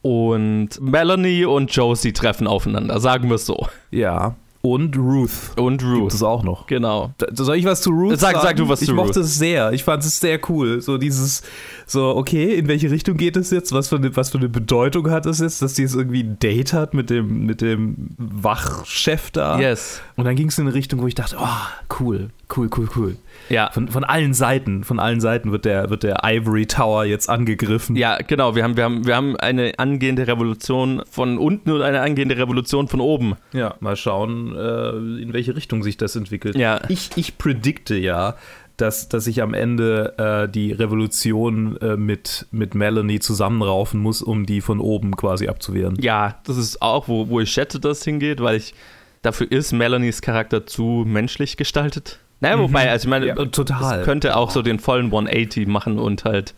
Und 0.03 0.81
Melanie 0.81 1.47
und 1.47 1.75
Josie 1.75 2.13
treffen 2.13 2.47
aufeinander, 2.47 3.01
sagen 3.01 3.29
wir 3.29 3.37
es 3.37 3.47
so. 3.47 3.67
Ja. 3.91 4.37
Und 4.67 4.97
Ruth. 4.97 5.31
Und 5.57 5.83
Gibt 5.83 5.93
Ruth. 5.93 6.15
es 6.15 6.23
auch 6.23 6.43
noch. 6.43 6.67
Genau. 6.67 7.13
Soll 7.33 7.57
ich 7.57 7.67
was 7.67 7.83
zu 7.83 7.91
Ruth 7.91 8.19
Sag- 8.19 8.33
sagen? 8.33 8.47
sag 8.47 8.57
du 8.57 8.67
was 8.67 8.81
ich 8.81 8.89
zu 8.89 8.95
mochte 8.95 9.19
Ruth. 9.19 9.27
es 9.27 9.37
sehr. 9.39 9.73
Ich 9.73 9.85
fand 9.85 10.03
es 10.03 10.19
sehr 10.19 10.41
cool. 10.49 10.81
So 10.81 10.97
dieses, 10.97 11.43
so, 11.87 12.17
okay, 12.17 12.55
in 12.55 12.67
welche 12.67 12.91
Richtung 12.91 13.19
geht 13.19 13.37
es 13.37 13.51
jetzt? 13.51 13.73
Was 13.75 13.91
für 13.91 13.97
eine, 13.97 14.17
was 14.17 14.31
für 14.31 14.39
eine 14.39 14.49
Bedeutung 14.49 15.11
hat 15.11 15.27
es 15.27 15.41
jetzt, 15.41 15.61
dass 15.61 15.75
die 15.75 15.83
jetzt 15.83 15.95
irgendwie 15.95 16.23
ein 16.23 16.39
Date 16.39 16.73
hat 16.73 16.95
mit 16.95 17.11
dem, 17.11 17.45
mit 17.45 17.61
dem 17.61 18.09
Wachchef 18.17 19.31
da? 19.33 19.61
Yes. 19.61 20.01
Und 20.17 20.25
dann 20.25 20.35
ging 20.35 20.49
es 20.49 20.59
in 20.59 20.67
eine 20.67 20.75
Richtung, 20.75 21.03
wo 21.03 21.07
ich 21.09 21.15
dachte, 21.15 21.37
oh, 21.39 21.95
cool, 22.01 22.31
cool, 22.57 22.71
cool, 22.75 22.89
cool. 22.97 23.17
Ja. 23.51 23.71
Von, 23.73 23.89
von 23.89 24.03
allen 24.05 24.33
Seiten, 24.33 24.83
von 24.85 24.99
allen 24.99 25.21
Seiten 25.21 25.53
wird 25.53 25.67
der, 25.67 25.91
wird 25.91 26.05
der 26.05 26.21
Ivory 26.25 26.65
Tower 26.65 27.05
jetzt 27.05 27.29
angegriffen. 27.29 27.97
Ja, 27.97 28.17
genau. 28.17 28.55
Wir 28.55 28.65
haben, 28.65 28.79
wir, 28.79 28.85
haben, 28.85 29.07
wir 29.07 29.15
haben 29.15 29.37
eine 29.37 29.73
angehende 29.79 30.27
Revolution 30.27 31.03
von 31.11 31.37
unten 31.37 31.71
und 31.71 31.83
eine 31.83 32.01
angehende 32.01 32.39
Revolution 32.39 32.89
von 32.89 33.01
oben. 33.01 33.35
Ja, 33.53 33.75
mal 33.81 33.97
schauen, 33.97 34.54
äh, 34.57 35.23
in 35.23 35.33
welche 35.33 35.57
Richtung 35.57 35.83
sich 35.83 35.97
das 35.97 36.17
entwickelt. 36.17 36.57
Ja. 36.57 36.81
Ich, 36.89 37.11
ich 37.17 37.39
predikte 37.39 37.97
ja, 37.97 38.37
dass, 38.77 39.09
dass 39.09 39.27
ich 39.27 39.41
am 39.43 39.55
Ende 39.55 40.15
äh, 40.19 40.49
die 40.51 40.73
Revolution 40.73 41.77
äh, 41.81 41.97
mit, 41.97 42.47
mit 42.51 42.75
Melanie 42.75 43.21
zusammenraufen 43.21 44.01
muss, 44.01 44.21
um 44.23 44.47
die 44.47 44.61
von 44.61 44.81
oben 44.81 45.17
quasi 45.17 45.49
abzuwehren. 45.49 45.97
Ja, 46.01 46.41
das 46.45 46.57
ist 46.57 46.83
auch, 46.83 47.07
wo, 47.09 47.29
wo 47.29 47.41
ich 47.41 47.51
schätze, 47.51 47.79
dass 47.79 47.99
es 47.99 48.05
hingeht, 48.05 48.41
weil 48.41 48.57
ich 48.57 48.75
dafür 49.23 49.51
ist 49.51 49.73
Melanies 49.73 50.23
Charakter 50.23 50.67
zu 50.67 51.05
menschlich 51.07 51.57
gestaltet. 51.57 52.19
Naja, 52.41 52.59
wobei, 52.59 52.91
also 52.91 53.07
ich 53.07 53.11
meine, 53.11 53.27
Ja, 53.29 53.35
total. 53.47 54.01
es 54.01 54.05
könnte 54.05 54.37
auch 54.37 54.51
so 54.51 54.61
den 54.61 54.79
vollen 54.79 55.07
180 55.07 55.67
machen 55.67 55.99
und 55.99 56.25
halt, 56.25 56.55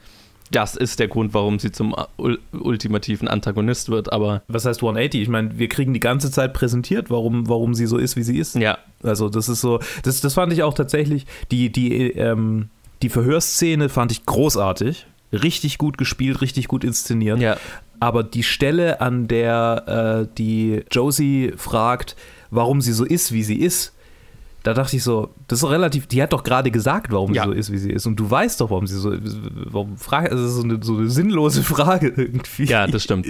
das 0.51 0.77
ist 0.77 0.99
der 1.01 1.09
Grund, 1.09 1.35
warum 1.35 1.59
sie 1.59 1.73
zum 1.73 1.95
ul 2.19 2.39
ultimativen 2.53 3.29
Antagonist 3.29 3.89
wird, 3.89 4.13
aber 4.13 4.43
Was 4.49 4.65
heißt 4.65 4.81
180? 4.81 5.23
Ich 5.23 5.29
meine, 5.29 5.59
wir 5.59 5.69
kriegen 5.69 5.93
die 5.95 6.01
ganze 6.01 6.31
Zeit 6.31 6.53
präsentiert, 6.55 7.11
warum, 7.11 7.49
warum 7.49 7.75
sie 7.75 7.87
so 7.87 7.97
ist, 7.99 8.17
wie 8.17 8.23
sie 8.23 8.39
ist. 8.39 8.55
ja, 8.57 8.79
Also 9.03 9.29
das 9.29 9.49
ist 9.49 9.61
so, 9.61 9.81
das, 10.03 10.21
das 10.21 10.35
fand 10.35 10.53
ich 10.53 10.63
auch 10.63 10.75
tatsächlich, 10.75 11.27
die, 11.51 11.71
die, 11.71 12.11
ähm, 12.13 12.69
die 13.03 13.09
Verhörszene 13.09 13.89
fand 13.89 14.13
ich 14.13 14.25
großartig. 14.27 15.07
Richtig 15.33 15.79
gut 15.79 15.99
gespielt, 15.99 16.41
richtig 16.41 16.69
gut 16.69 16.85
inszeniert. 16.85 17.41
ja, 17.41 17.57
Aber 17.99 18.23
die 18.23 18.45
Stelle, 18.45 19.01
an 19.01 19.27
der 19.27 20.27
äh, 20.29 20.35
die 20.39 20.83
Josie 20.93 21.53
fragt, 21.57 22.15
warum 22.51 22.81
sie 22.81 22.93
so 22.93 23.05
ist, 23.05 23.33
wie 23.33 23.43
sie 23.43 23.57
ist, 23.57 23.93
da 24.67 24.75
dachte 24.75 24.97
ich 24.97 25.03
so, 25.05 25.31
das 25.49 25.59
ist 25.59 25.63
doch 25.63 25.71
relativ, 25.71 26.07
die 26.09 26.23
hat 26.23 26.33
doch 26.33 26.43
gerade 26.43 26.71
gesagt, 26.71 27.13
warum 27.13 27.33
Ja. 27.35 27.45
sie 27.45 27.49
so 27.51 27.55
ist, 27.55 27.73
wie 27.73 27.79
sie 27.79 27.91
ist. 27.93 28.07
Und 28.07 28.17
du 28.17 28.29
weißt 28.31 28.61
doch, 28.61 28.71
warum 28.71 28.87
sie 28.87 28.97
so 28.99 29.15
warum 29.67 29.97
frage, 29.97 30.31
also 30.33 30.43
das 30.43 30.53
ist 30.53 30.59
so 30.59 30.65
eine, 30.65 30.79
so 30.83 30.97
eine 30.97 31.09
sinnlose 31.09 31.63
Frage 31.75 32.09
irgendwie. 32.09 32.65
ja, 32.65 32.87
das 32.87 33.03
stimmt. 33.05 33.27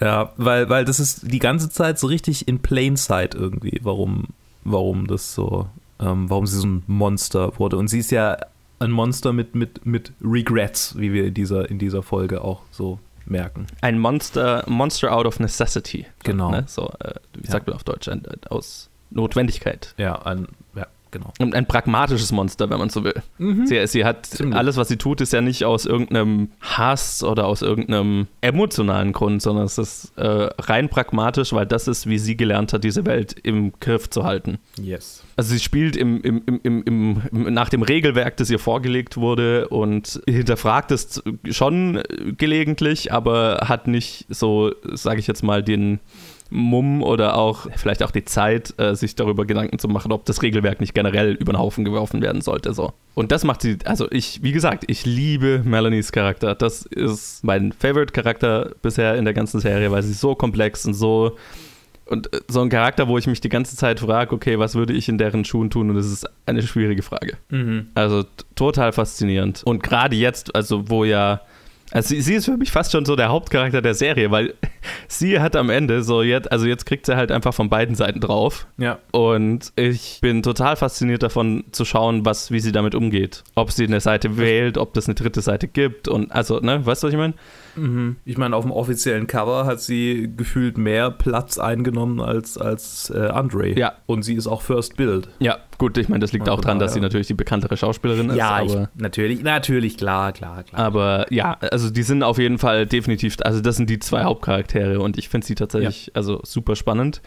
Ja, 0.00 0.32
weil, 0.36 0.68
weil 0.68 0.84
das 0.84 0.98
ist 1.00 1.30
die 1.30 1.38
ganze 1.38 1.70
Zeit 1.70 1.98
so 1.98 2.06
richtig 2.08 2.48
in 2.48 2.58
plain 2.58 2.96
sight 2.96 3.34
irgendwie, 3.34 3.80
warum, 3.82 4.24
warum 4.64 5.06
das 5.06 5.34
so, 5.34 5.66
ähm, 6.00 6.28
warum 6.28 6.46
sie 6.46 6.58
so 6.58 6.66
ein 6.66 6.82
Monster 6.86 7.52
wurde. 7.58 7.76
Und 7.76 7.88
sie 7.88 8.00
ist 8.00 8.10
ja 8.10 8.36
ein 8.80 8.90
Monster 8.90 9.32
mit, 9.32 9.54
mit, 9.54 9.86
mit 9.86 10.12
Regrets, 10.22 10.98
wie 10.98 11.12
wir 11.12 11.26
in 11.26 11.34
dieser, 11.34 11.70
in 11.70 11.78
dieser 11.78 12.02
Folge 12.02 12.42
auch 12.42 12.62
so 12.72 12.98
merken. 13.26 13.66
Ein 13.80 13.98
Monster, 14.00 14.64
Monster 14.66 15.12
out 15.16 15.24
of 15.26 15.38
necessity. 15.40 16.06
Genau. 16.24 16.50
Ne? 16.50 16.64
So, 16.66 16.92
äh, 16.98 17.14
wie 17.34 17.46
Ja. 17.46 17.52
sagt 17.52 17.68
man 17.68 17.76
auf 17.76 17.84
Deutsch? 17.84 18.08
Ein, 18.08 18.22
aus 18.50 18.90
Notwendigkeit. 19.10 19.94
Ja, 19.96 20.20
ein, 20.22 20.48
genau. 21.14 21.32
Und 21.38 21.54
ein 21.54 21.64
pragmatisches 21.66 22.32
Monster, 22.32 22.68
wenn 22.68 22.78
man 22.78 22.90
so 22.90 23.04
will. 23.04 23.14
Sie, 23.64 23.86
sie 23.86 24.04
hat 24.04 24.26
Ziemlich. 24.26 24.58
alles, 24.58 24.76
was 24.76 24.88
sie 24.88 24.96
tut, 24.96 25.20
ist 25.20 25.32
ja 25.32 25.40
nicht 25.40 25.64
aus 25.64 25.86
irgendeinem 25.86 26.50
Hass 26.60 27.22
oder 27.22 27.46
aus 27.46 27.62
irgendeinem 27.62 28.26
emotionalen 28.42 29.12
Grund, 29.12 29.40
sondern 29.40 29.64
es 29.64 29.78
ist 29.78 30.12
äh, 30.16 30.26
rein 30.58 30.88
pragmatisch, 30.88 31.52
weil 31.52 31.66
das 31.66 31.88
ist, 31.88 32.06
wie 32.08 32.18
sie 32.18 32.36
gelernt 32.36 32.72
hat, 32.72 32.84
diese 32.84 33.06
Welt 33.06 33.34
im 33.42 33.72
Griff 33.80 34.10
zu 34.10 34.24
halten. 34.24 34.58
Yes. 34.78 35.22
Also 35.36 35.52
sie 35.52 35.60
spielt 35.60 35.96
im, 35.96 36.20
im, 36.22 36.42
im, 36.62 36.82
im, 36.82 37.54
nach 37.54 37.68
dem 37.68 37.82
Regelwerk, 37.82 38.36
das 38.36 38.50
ihr 38.50 38.58
vorgelegt 38.58 39.16
wurde 39.16 39.68
und 39.68 40.20
hinterfragt 40.28 40.90
es 40.90 41.22
schon 41.50 42.02
gelegentlich, 42.36 43.12
aber 43.12 43.64
hat 43.68 43.86
nicht 43.86 44.26
so, 44.28 44.72
sage 44.92 45.20
ich 45.20 45.26
jetzt 45.26 45.42
mal, 45.42 45.62
den 45.62 46.00
Mumm 46.50 47.02
oder 47.02 47.36
auch 47.36 47.66
vielleicht 47.76 48.02
auch 48.02 48.10
die 48.10 48.24
Zeit, 48.24 48.74
äh, 48.78 48.94
sich 48.94 49.16
darüber 49.16 49.44
Gedanken 49.44 49.78
zu 49.78 49.88
machen, 49.88 50.12
ob 50.12 50.24
das 50.26 50.42
Regelwerk 50.42 50.80
nicht 50.80 50.94
generell 50.94 51.32
über 51.32 51.52
den 51.52 51.58
Haufen 51.58 51.84
geworfen 51.84 52.22
werden 52.22 52.42
sollte. 52.42 52.74
So. 52.74 52.92
Und 53.14 53.32
das 53.32 53.44
macht 53.44 53.62
sie, 53.62 53.78
also 53.84 54.10
ich, 54.10 54.42
wie 54.42 54.52
gesagt, 54.52 54.84
ich 54.86 55.06
liebe 55.06 55.62
Melanies 55.64 56.12
Charakter. 56.12 56.54
Das 56.54 56.86
ist 56.86 57.42
mein 57.44 57.72
Favorite-Charakter 57.72 58.72
bisher 58.82 59.16
in 59.16 59.24
der 59.24 59.34
ganzen 59.34 59.60
Serie, 59.60 59.90
weil 59.90 60.02
sie 60.02 60.12
so 60.12 60.34
komplex 60.34 60.86
und 60.86 60.94
so 60.94 61.36
und 62.06 62.32
äh, 62.32 62.40
so 62.48 62.60
ein 62.60 62.68
Charakter, 62.68 63.08
wo 63.08 63.18
ich 63.18 63.26
mich 63.26 63.40
die 63.40 63.48
ganze 63.48 63.76
Zeit 63.76 64.00
frage, 64.00 64.34
okay, 64.34 64.58
was 64.58 64.74
würde 64.74 64.92
ich 64.92 65.08
in 65.08 65.18
deren 65.18 65.44
Schuhen 65.44 65.70
tun? 65.70 65.90
Und 65.90 65.96
das 65.96 66.06
ist 66.06 66.26
eine 66.46 66.62
schwierige 66.62 67.02
Frage. 67.02 67.36
Mhm. 67.48 67.88
Also 67.94 68.24
total 68.54 68.92
faszinierend. 68.92 69.62
Und 69.64 69.82
gerade 69.82 70.16
jetzt, 70.16 70.54
also 70.54 70.88
wo 70.88 71.04
ja, 71.04 71.40
also 71.90 72.08
sie, 72.08 72.20
sie 72.20 72.34
ist 72.34 72.46
für 72.46 72.56
mich 72.56 72.72
fast 72.72 72.92
schon 72.92 73.04
so 73.04 73.16
der 73.16 73.28
Hauptcharakter 73.28 73.80
der 73.80 73.94
Serie, 73.94 74.30
weil 74.30 74.54
sie 75.08 75.40
hat 75.40 75.56
am 75.56 75.70
Ende 75.70 76.02
so 76.02 76.22
jetzt, 76.22 76.50
also 76.50 76.66
jetzt 76.66 76.86
kriegt 76.86 77.06
sie 77.06 77.16
halt 77.16 77.32
einfach 77.32 77.54
von 77.54 77.68
beiden 77.68 77.94
Seiten 77.94 78.20
drauf. 78.20 78.66
Ja. 78.76 78.98
Und 79.12 79.72
ich 79.76 80.18
bin 80.20 80.42
total 80.42 80.76
fasziniert 80.76 81.22
davon 81.22 81.64
zu 81.72 81.84
schauen, 81.84 82.24
was, 82.24 82.50
wie 82.50 82.60
sie 82.60 82.72
damit 82.72 82.94
umgeht. 82.94 83.44
Ob 83.54 83.72
sie 83.72 83.84
eine 83.84 84.00
Seite 84.00 84.36
wählt, 84.36 84.78
ob 84.78 84.94
das 84.94 85.06
eine 85.06 85.14
dritte 85.14 85.40
Seite 85.40 85.68
gibt 85.68 86.08
und 86.08 86.32
also, 86.32 86.60
ne, 86.60 86.84
weißt 86.84 87.02
du, 87.02 87.06
was 87.06 87.12
ich 87.12 87.18
meine? 87.18 87.34
Mhm. 87.76 88.16
Ich 88.24 88.38
meine, 88.38 88.56
auf 88.56 88.64
dem 88.64 88.70
offiziellen 88.70 89.26
Cover 89.26 89.66
hat 89.66 89.80
sie 89.80 90.30
gefühlt 90.36 90.78
mehr 90.78 91.10
Platz 91.10 91.58
eingenommen 91.58 92.20
als, 92.20 92.58
als 92.58 93.10
äh, 93.10 93.28
Andre. 93.28 93.78
Ja. 93.78 93.94
Und 94.06 94.22
sie 94.22 94.34
ist 94.34 94.46
auch 94.46 94.62
First 94.62 94.96
Build. 94.96 95.28
Ja, 95.38 95.58
gut, 95.78 95.98
ich 95.98 96.08
meine, 96.08 96.20
das 96.20 96.32
liegt 96.32 96.46
Ja, 96.46 96.52
auch 96.52 96.60
dran, 96.60 96.78
dass 96.78 96.92
ja. 96.92 96.94
sie 96.94 97.00
natürlich 97.00 97.26
die 97.26 97.34
bekanntere 97.34 97.76
Schauspielerin 97.76 98.30
ist. 98.30 98.36
Ja, 98.36 98.62
ich, 98.62 98.74
natürlich, 98.94 99.42
natürlich, 99.42 99.96
klar, 99.96 100.32
klar, 100.32 100.62
klar. 100.62 100.80
aber 100.80 101.26
ja, 101.32 101.56
also 101.70 101.90
die 101.90 102.02
sind 102.02 102.22
auf 102.22 102.38
jeden 102.38 102.58
Fall 102.58 102.86
definitiv, 102.86 103.36
also 103.42 103.60
das 103.60 103.76
sind 103.76 103.90
die 103.90 103.98
zwei 103.98 104.24
Hauptcharaktere 104.24 105.00
und 105.00 105.18
ich 105.18 105.28
finde 105.28 105.46
sie 105.46 105.54
tatsächlich 105.54 106.10
also 106.14 106.40
super 106.44 106.76
spannend. 106.76 107.22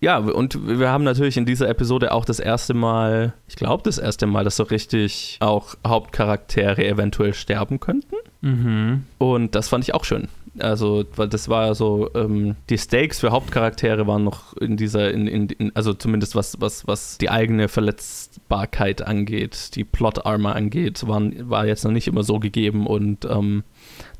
Ja, 0.00 0.18
und 0.18 0.66
wir 0.66 0.90
haben 0.90 1.04
natürlich 1.04 1.36
in 1.36 1.46
dieser 1.46 1.68
Episode 1.68 2.10
auch 2.10 2.24
das 2.24 2.40
erste 2.40 2.74
Mal, 2.74 3.34
ich 3.46 3.54
glaube 3.54 3.84
das 3.84 3.98
erste 3.98 4.26
Mal, 4.26 4.42
dass 4.42 4.56
so 4.56 4.64
richtig 4.64 5.36
auch 5.38 5.76
Hauptcharaktere 5.86 6.84
eventuell 6.84 7.34
sterben 7.34 7.78
könnten. 7.78 8.16
Mhm. 8.42 9.04
Und 9.18 9.54
das 9.54 9.68
fand 9.68 9.84
ich 9.84 9.94
auch 9.94 10.04
schön. 10.04 10.28
Also, 10.58 11.04
weil 11.16 11.28
das 11.28 11.48
war 11.48 11.74
so, 11.74 12.10
ähm, 12.14 12.56
die 12.68 12.76
Stakes 12.76 13.20
für 13.20 13.30
Hauptcharaktere 13.30 14.06
waren 14.06 14.22
noch 14.22 14.54
in 14.58 14.76
dieser, 14.76 15.10
in, 15.10 15.26
in, 15.26 15.48
in, 15.48 15.74
also 15.74 15.94
zumindest 15.94 16.36
was, 16.36 16.60
was, 16.60 16.86
was 16.86 17.16
die 17.16 17.30
eigene 17.30 17.68
Verletzbarkeit 17.68 19.00
angeht, 19.00 19.74
die 19.76 19.84
Plot-Armor 19.84 20.54
angeht, 20.54 21.06
waren, 21.08 21.48
war 21.48 21.66
jetzt 21.66 21.84
noch 21.84 21.92
nicht 21.92 22.06
immer 22.06 22.22
so 22.22 22.38
gegeben 22.38 22.86
und 22.86 23.24
ähm, 23.24 23.64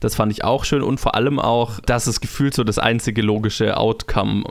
das 0.01 0.15
fand 0.15 0.33
ich 0.33 0.43
auch 0.43 0.65
schön 0.65 0.83
und 0.83 1.01
vor 1.01 1.15
allem 1.17 1.39
auch, 1.39 1.81
dass 1.81 2.07
es 2.07 2.23
gefühlt 2.23 2.55
so 2.55 2.65
das 2.65 2.79
einzige 2.79 3.21
logische 3.21 3.77
Outcome 3.77 4.45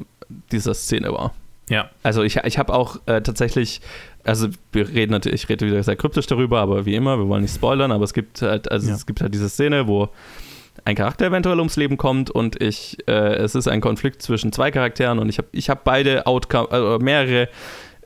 dieser 0.52 0.76
Szene 0.76 1.12
war. 1.12 1.34
Ja. 1.72 1.90
Also 2.04 2.22
ich, 2.22 2.36
ich 2.36 2.60
habe 2.60 2.74
auch 2.74 2.98
äh, 3.06 3.22
tatsächlich, 3.22 3.82
also 4.24 4.48
wir 4.72 4.88
reden 4.90 5.12
natürlich, 5.12 5.44
ich 5.44 5.50
rede 5.50 5.66
wieder 5.66 5.82
sehr 5.84 5.96
kryptisch 5.96 6.28
darüber, 6.28 6.60
aber 6.60 6.86
wie 6.86 6.96
immer, 6.96 7.18
wir 7.18 7.28
wollen 7.28 7.42
nicht 7.42 7.56
spoilern, 7.56 7.92
aber 7.92 8.04
es 8.04 8.14
gibt 8.14 8.42
halt, 8.42 8.72
also 8.72 8.90
Ja. 8.90 8.96
es 8.96 9.06
gibt 9.06 9.22
halt 9.22 9.34
diese 9.34 9.50
Szene, 9.50 9.88
wo 9.88 10.10
ein 10.86 10.96
Charakter 10.96 11.26
eventuell 11.28 11.58
ums 11.60 11.76
Leben 11.76 11.98
kommt 11.98 12.30
und 12.32 12.62
ich, 12.62 12.98
äh, 13.08 13.36
es 13.36 13.56
ist 13.56 13.68
ein 13.68 13.82
Konflikt 13.82 14.22
zwischen 14.22 14.52
zwei 14.52 14.72
Charakteren 14.72 15.20
und 15.20 15.30
ich 15.30 15.38
habe 15.38 15.48
ich 15.52 15.70
hab 15.70 15.84
beide 15.84 16.26
Outcome, 16.26 16.72
also 16.72 16.98
mehrere 17.04 17.50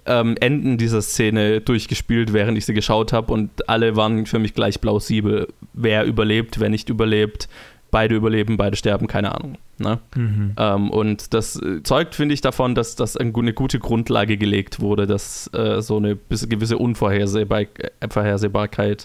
ähm, 0.07 0.35
Enden 0.39 0.77
dieser 0.77 1.01
Szene 1.01 1.61
durchgespielt, 1.61 2.33
während 2.33 2.57
ich 2.57 2.65
sie 2.65 2.73
geschaut 2.73 3.13
habe 3.13 3.31
und 3.33 3.69
alle 3.69 3.95
waren 3.95 4.25
für 4.25 4.39
mich 4.39 4.53
gleich 4.53 4.79
plausibel. 4.81 5.47
Wer 5.73 6.05
überlebt, 6.05 6.59
wer 6.59 6.69
nicht 6.69 6.89
überlebt, 6.89 7.47
beide 7.91 8.15
überleben, 8.15 8.57
beide 8.57 8.75
sterben, 8.75 9.07
keine 9.07 9.33
Ahnung. 9.33 9.57
Ne? 9.77 9.99
Mhm. 10.15 10.53
Ähm, 10.57 10.89
und 10.89 11.33
das 11.33 11.61
äh, 11.61 11.83
zeugt, 11.83 12.15
finde 12.15 12.33
ich, 12.33 12.41
davon, 12.41 12.75
dass, 12.75 12.95
dass 12.95 13.17
eine 13.17 13.31
gute 13.31 13.79
Grundlage 13.79 14.37
gelegt 14.37 14.79
wurde, 14.79 15.07
dass 15.07 15.49
äh, 15.53 15.81
so 15.81 15.97
eine 15.97 16.15
gewisse 16.15 16.77
Unvorhersehbar 16.77 17.61
äh, 17.61 18.97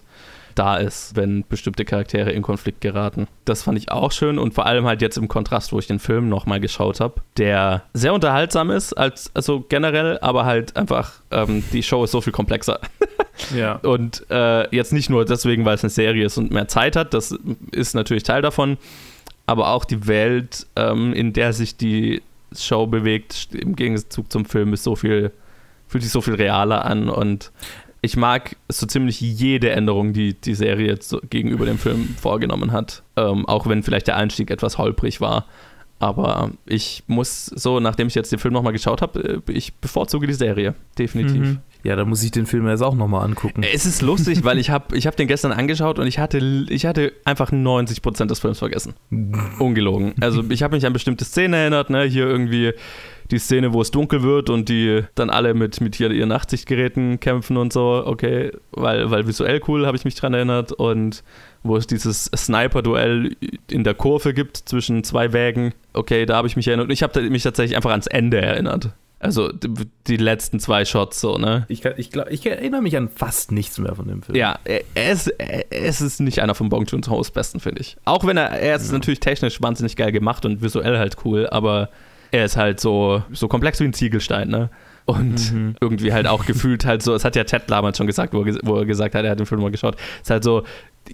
da 0.55 0.77
ist, 0.77 1.17
wenn 1.17 1.45
bestimmte 1.49 1.85
Charaktere 1.85 2.33
in 2.33 2.43
Konflikt 2.43 2.81
geraten. 2.81 3.29
Das 3.45 3.63
fand 3.63 3.79
ich 3.79 3.91
auch 3.91 4.13
schön 4.13 4.39
und 4.39 4.55
vor 4.55 4.67
allem 4.67 4.85
halt 4.85 5.01
jetzt 5.03 5.17
im 5.17 5.29
Kontrast, 5.29 5.73
wo 5.73 5.79
ich 5.79 5.87
den 5.87 5.99
Film 5.99 6.29
nochmal 6.29 6.61
geschaut 6.61 7.01
habe, 7.01 7.23
der 7.37 7.85
sehr 7.95 8.13
unterhaltsam 8.13 8.71
ist, 8.71 8.93
als, 8.93 9.31
also 9.35 9.65
generell, 9.69 10.19
aber 10.21 10.45
halt 10.45 10.77
einfach, 10.77 11.13
ähm, 11.31 11.63
die 11.73 11.83
Show 11.83 12.05
ist 12.05 12.11
so 12.11 12.21
viel 12.21 12.33
komplexer. 12.33 12.81
Ja. 13.57 13.77
Und 13.77 14.27
äh, 14.29 14.69
jetzt 14.75 14.93
nicht 14.93 15.09
nur 15.09 15.25
deswegen, 15.25 15.65
weil 15.65 15.75
es 15.75 15.83
eine 15.83 15.89
Serie 15.89 16.27
ist 16.27 16.37
und 16.37 16.51
mehr 16.51 16.69
Zeit 16.69 16.95
hat, 16.95 17.15
das 17.15 17.35
ist 17.73 17.95
natürlich 17.95 18.23
Teil 18.23 18.43
davon, 18.43 18.77
aber 19.51 19.71
auch 19.71 19.85
die 19.85 20.07
Welt, 20.07 20.69
ähm, 20.77 21.13
in 21.13 21.33
der 21.33 21.53
sich 21.53 21.77
die 21.77 22.23
Show 22.57 22.87
bewegt, 22.87 23.49
im 23.53 23.75
Gegenzug 23.75 24.31
zum 24.31 24.45
Film, 24.45 24.73
ist 24.73 24.85
so 24.85 24.95
viel, 24.95 25.33
fühlt 25.89 26.05
sich 26.05 26.13
so 26.13 26.21
viel 26.21 26.35
realer 26.35 26.85
an 26.85 27.09
und 27.09 27.51
ich 28.01 28.17
mag 28.17 28.55
so 28.69 28.87
ziemlich 28.87 29.21
jede 29.21 29.71
Änderung, 29.71 30.13
die 30.13 30.35
die 30.35 30.55
Serie 30.55 30.87
jetzt 30.87 31.17
gegenüber 31.31 31.67
dem 31.67 31.79
Film 31.79 32.15
vorgenommen 32.21 32.71
hat. 32.71 33.03
Ähm, 33.17 33.45
auch 33.45 33.67
wenn 33.67 33.83
vielleicht 33.83 34.07
der 34.07 34.17
Einstieg 34.17 34.53
etwas 34.53 34.79
holprig 34.79 35.21
war. 35.21 35.47
Aber 36.01 36.51
ich 36.65 37.05
muss 37.07 37.47
so, 37.47 37.79
nachdem 37.79 38.09
ich 38.09 38.15
jetzt 38.15 38.33
den 38.33 38.39
Film 38.39 38.55
nochmal 38.55 38.73
geschaut 38.73 39.03
habe, 39.03 39.43
äh, 39.47 39.53
ich 39.53 39.75
bevorzuge 39.75 40.27
die 40.27 40.33
Serie. 40.33 40.75
Definitiv. 40.99 41.41
Mhm. 41.41 41.59
Ja, 41.83 41.95
da 41.95 42.05
muss 42.05 42.23
ich 42.23 42.31
den 42.31 42.47
Film 42.47 42.67
jetzt 42.69 42.83
auch 42.83 42.95
nochmal 42.95 43.25
angucken. 43.25 43.63
Es 43.63 43.85
ist 43.85 44.01
lustig, 44.03 44.43
weil 44.43 44.59
ich 44.59 44.71
habe 44.71 44.97
ich 44.97 45.07
hab 45.07 45.17
den 45.17 45.29
gestern 45.29 45.53
angeschaut 45.53 45.99
und 45.99 46.07
ich 46.07 46.19
hatte, 46.19 46.39
ich 46.69 46.87
hatte 46.87 47.13
einfach 47.25 47.53
90% 47.53 48.27
des 48.27 48.39
Films 48.39 48.59
vergessen. 48.59 48.95
Ungelogen. 49.59 50.15
Also 50.21 50.43
ich 50.49 50.63
habe 50.63 50.75
mich 50.75 50.87
an 50.87 50.95
bestimmte 50.95 51.25
Szenen 51.25 51.55
erinnert, 51.55 51.91
ne? 51.91 52.05
Hier 52.05 52.27
irgendwie 52.27 52.73
die 53.31 53.39
Szene, 53.39 53.73
wo 53.73 53.81
es 53.81 53.91
dunkel 53.91 54.23
wird 54.23 54.51
und 54.51 54.69
die 54.69 55.03
dann 55.15 55.31
alle 55.31 55.55
mit, 55.55 55.81
mit 55.81 55.95
hier 55.95 56.11
ihren 56.11 56.29
Nachtsichtgeräten 56.29 57.21
kämpfen 57.21 57.57
und 57.57 57.73
so, 57.73 58.03
okay, 58.05 58.53
weil, 58.73 59.11
weil 59.11 59.27
visuell 59.27 59.61
cool, 59.69 59.87
habe 59.87 59.97
ich 59.97 60.05
mich 60.05 60.15
dran 60.15 60.35
erinnert. 60.35 60.73
Und 60.73 61.23
wo 61.63 61.77
es 61.77 61.87
dieses 61.87 62.31
Sniper-Duell 62.35 63.37
in 63.71 63.85
der 63.85 63.95
Kurve 63.95 64.35
gibt 64.35 64.57
zwischen 64.57 65.05
zwei 65.05 65.33
Wägen, 65.33 65.75
okay, 65.93 66.27
da 66.27 66.37
habe 66.37 66.49
ich 66.49 66.57
mich 66.57 66.67
erinnert. 66.69 66.87
Und 66.87 66.93
ich 66.93 67.03
habe 67.03 67.21
mich 67.23 67.43
tatsächlich 67.43 67.77
einfach 67.77 67.91
ans 67.91 68.07
Ende 68.07 68.41
erinnert. 68.41 68.91
Also 69.23 69.53
die, 69.53 70.17
letzten 70.17 70.61
zwei 70.61 70.87
Shots 70.87 71.21
so, 71.21 71.37
ne? 71.37 71.67
Ich, 71.69 71.83
kann, 71.83 71.93
ich, 71.99 72.11
glaub, 72.11 72.31
ich 72.31 72.45
erinnere 72.47 72.81
mich 72.81 72.97
an 72.97 73.11
fast 73.11 73.53
nichts 73.53 73.79
mehr 73.79 73.95
von 73.95 74.09
dem 74.09 74.23
Film. 74.23 74.35
Ja, 74.35 74.59
er 74.65 75.13
ist, 75.13 75.27
er, 75.27 75.71
es 75.71 76.01
ist 76.01 76.21
nicht 76.21 76.41
einer 76.41 76.55
von 76.55 76.71
Bong 76.71 76.87
Joon-ho's 76.87 77.31
besten, 77.31 77.61
finde 77.61 77.83
ich. 77.83 77.99
Auch 78.07 78.25
wenn 78.25 78.39
er, 78.39 78.49
er 78.49 78.77
ist 78.77 78.91
natürlich 78.91 79.21
technisch 79.21 79.61
wahnsinnig 79.61 79.97
geil 79.97 80.11
gemacht 80.11 80.47
und 80.47 80.63
visuell 80.63 80.97
halt 80.97 81.19
cool, 81.27 81.47
aber 81.51 81.91
er 82.31 82.45
ist 82.45 82.57
halt 82.57 82.81
so, 82.81 83.23
so 83.33 83.49
komplex 83.49 83.81
wie 83.81 83.85
ein 83.85 83.93
Ziegelstein, 83.93 84.49
ne? 84.49 84.71
Und 85.07 85.53
Mhm. 85.53 85.75
irgendwie 85.81 86.13
halt 86.13 86.27
auch 86.27 86.47
gefühlt 86.47 86.85
halt 86.85 87.03
so, 87.03 87.15
es 87.15 87.25
hat 87.25 87.35
ja 87.35 87.45
Ted 87.45 87.63
damals 87.69 87.99
schon 87.99 88.07
gesagt, 88.07 88.33
wo 88.35 88.43
er, 88.45 88.55
wo 88.63 88.77
er 88.77 88.85
gesagt 88.85 89.15
hat, 89.15 89.25
er 89.25 89.33
hat 89.33 89.39
den 89.41 89.47
Film 89.47 89.61
mal 89.61 89.71
geschaut, 89.71 89.97
es 90.17 90.23
ist 90.23 90.31
halt 90.31 90.45
so, 90.45 90.63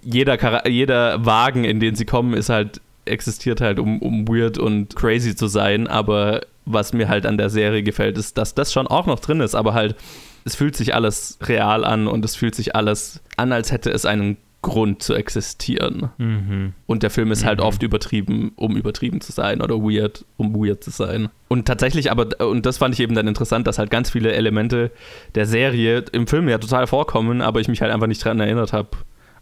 jeder, 0.03 0.35
Chara- 0.37 0.67
jeder 0.67 1.25
Wagen, 1.25 1.63
in 1.63 1.79
den 1.79 1.95
sie 1.95 2.05
kommen, 2.05 2.33
ist 2.33 2.49
halt, 2.49 2.81
existiert 3.05 3.61
halt, 3.61 3.79
um, 3.79 3.99
um 4.01 4.27
weird 4.27 4.57
und 4.57 4.95
crazy 4.95 5.35
zu 5.35 5.47
sein, 5.47 5.87
aber 5.87 6.41
was 6.65 6.91
mir 6.93 7.07
halt 7.07 7.25
an 7.25 7.37
der 7.37 7.49
Serie 7.49 7.81
gefällt, 7.81 8.17
ist, 8.17 8.37
dass 8.37 8.53
das 8.53 8.73
schon 8.73 8.85
auch 8.87 9.05
noch 9.07 9.19
drin 9.21 9.39
ist, 9.39 9.55
aber 9.55 9.73
halt, 9.73 9.95
es 10.43 10.55
fühlt 10.55 10.75
sich 10.75 10.93
alles 10.93 11.39
real 11.43 11.83
an 11.85 12.07
und 12.07 12.23
es 12.25 12.35
fühlt 12.35 12.53
sich 12.55 12.75
alles 12.75 13.21
an, 13.37 13.51
als 13.53 13.71
hätte 13.71 13.89
es 13.89 14.05
einen 14.05 14.37
Grund 14.67 15.01
zu 15.01 15.13
existieren. 15.13 16.09
Mhm. 16.17 16.73
Und 16.85 17.03
der 17.03 17.09
Film 17.09 17.31
ist 17.31 17.45
halt 17.45 17.59
Mhm. 17.59 17.65
oft 17.65 17.83
übertrieben, 17.83 18.51
um 18.55 18.75
übertrieben 18.75 19.21
zu 19.21 19.31
sein 19.31 19.61
oder 19.61 19.75
weird, 19.77 20.25
um 20.35 20.53
weird 20.53 20.83
zu 20.83 20.91
sein. 20.91 21.29
Und 21.47 21.65
tatsächlich 21.65 22.11
aber, 22.11 22.27
und 22.45 22.65
das 22.65 22.77
fand 22.77 22.93
ich 22.93 22.99
eben 22.99 23.15
dann 23.15 23.27
interessant, 23.27 23.65
dass 23.67 23.79
halt 23.79 23.89
ganz 23.89 24.09
viele 24.09 24.33
Elemente 24.33 24.91
der 25.35 25.45
Serie 25.45 26.03
im 26.11 26.27
Film 26.27 26.49
ja 26.49 26.57
total 26.57 26.85
vorkommen, 26.87 27.41
aber 27.41 27.61
ich 27.61 27.69
mich 27.69 27.81
halt 27.81 27.91
einfach 27.91 28.07
nicht 28.07 28.23
dran 28.23 28.39
erinnert 28.39 28.73
habe. 28.73 28.89